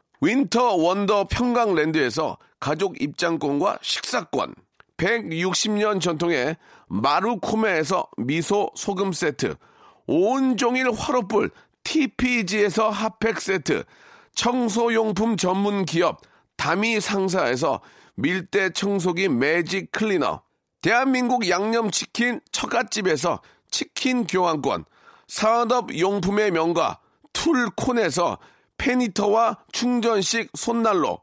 윈터 0.23 0.75
원더 0.75 1.27
평강랜드에서 1.31 2.37
가족 2.59 3.01
입장권과 3.01 3.79
식사권, 3.81 4.53
160년 4.97 5.99
전통의 5.99 6.57
마루코메에서 6.87 8.07
미소 8.17 8.69
소금 8.75 9.13
세트, 9.13 9.55
온종일 10.05 10.91
화로불 10.91 11.49
TPG에서 11.83 12.91
핫팩 12.91 13.41
세트, 13.41 13.83
청소용품 14.35 15.37
전문 15.37 15.85
기업 15.85 16.21
다미 16.55 16.99
상사에서 16.99 17.81
밀대 18.13 18.69
청소기 18.73 19.27
매직 19.27 19.91
클리너, 19.91 20.43
대한민국 20.83 21.49
양념치킨 21.49 22.41
처갓집에서 22.51 23.41
치킨 23.71 24.27
교환권, 24.27 24.85
산업용품의 25.27 26.51
명가 26.51 26.99
툴콘에서 27.33 28.37
페니터와 28.81 29.57
충전식 29.71 30.49
손난로, 30.55 31.19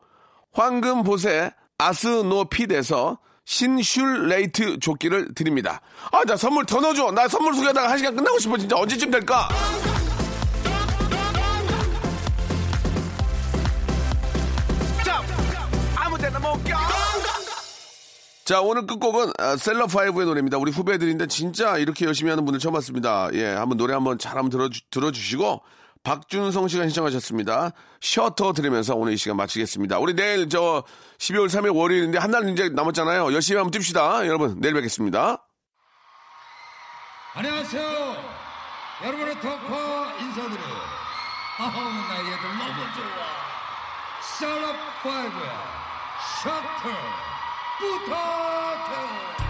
황금보세 0.52 1.50
아스노핏에서 1.76 3.18
신슐레이트 3.44 4.78
조끼를 4.78 5.34
드립니다. 5.34 5.80
아, 6.12 6.22
나 6.24 6.36
선물 6.36 6.66
더 6.66 6.80
넣어줘. 6.80 7.10
나 7.12 7.26
선물 7.26 7.54
소개하다가 7.54 7.90
한 7.90 7.98
시간 7.98 8.14
끝나고 8.14 8.38
싶어. 8.38 8.56
진짜 8.56 8.76
언제쯤 8.76 9.10
될까? 9.10 9.48
자, 18.44 18.62
오늘 18.62 18.86
끝곡은 18.86 19.32
아, 19.38 19.56
셀럽5의 19.56 20.24
노래입니다. 20.24 20.58
우리 20.58 20.70
후배들인데 20.70 21.26
진짜 21.26 21.76
이렇게 21.76 22.06
열심히 22.06 22.30
하는 22.30 22.44
분들 22.44 22.60
처음 22.60 22.72
봤습니다. 22.74 23.28
예, 23.34 23.46
한번 23.46 23.76
노래 23.76 23.94
한번 23.94 24.18
잘 24.18 24.36
한번 24.36 24.50
들어주, 24.50 24.80
들어주시고, 24.90 25.60
박준성 26.08 26.68
씨가 26.68 26.84
신청하셨습니다. 26.84 27.72
셔터 28.00 28.54
들으면서 28.54 28.94
오늘 28.94 29.12
이 29.12 29.18
시간 29.18 29.36
마치겠습니다. 29.36 29.98
우리 29.98 30.14
내일 30.14 30.48
저 30.48 30.82
12월 31.18 31.48
3일 31.48 31.76
월요일인데 31.76 32.16
한달 32.16 32.48
이제 32.48 32.70
남았잖아요. 32.70 33.34
열심히 33.34 33.58
한번 33.58 33.78
뜁시다. 33.78 34.26
여러분, 34.26 34.58
내일 34.58 34.72
뵙겠습니다. 34.72 35.44
안녕하세요. 37.34 38.16
여러분의 39.04 39.38
덕화 39.42 40.16
인사드려요. 40.18 40.80
아우, 41.58 41.72
나 41.72 42.18
얘들 42.20 42.56
너무 42.56 42.80
좋아. 42.94 43.28
셀럽5의 44.38 45.42
셔터 46.42 46.88
부탁해. 47.80 49.47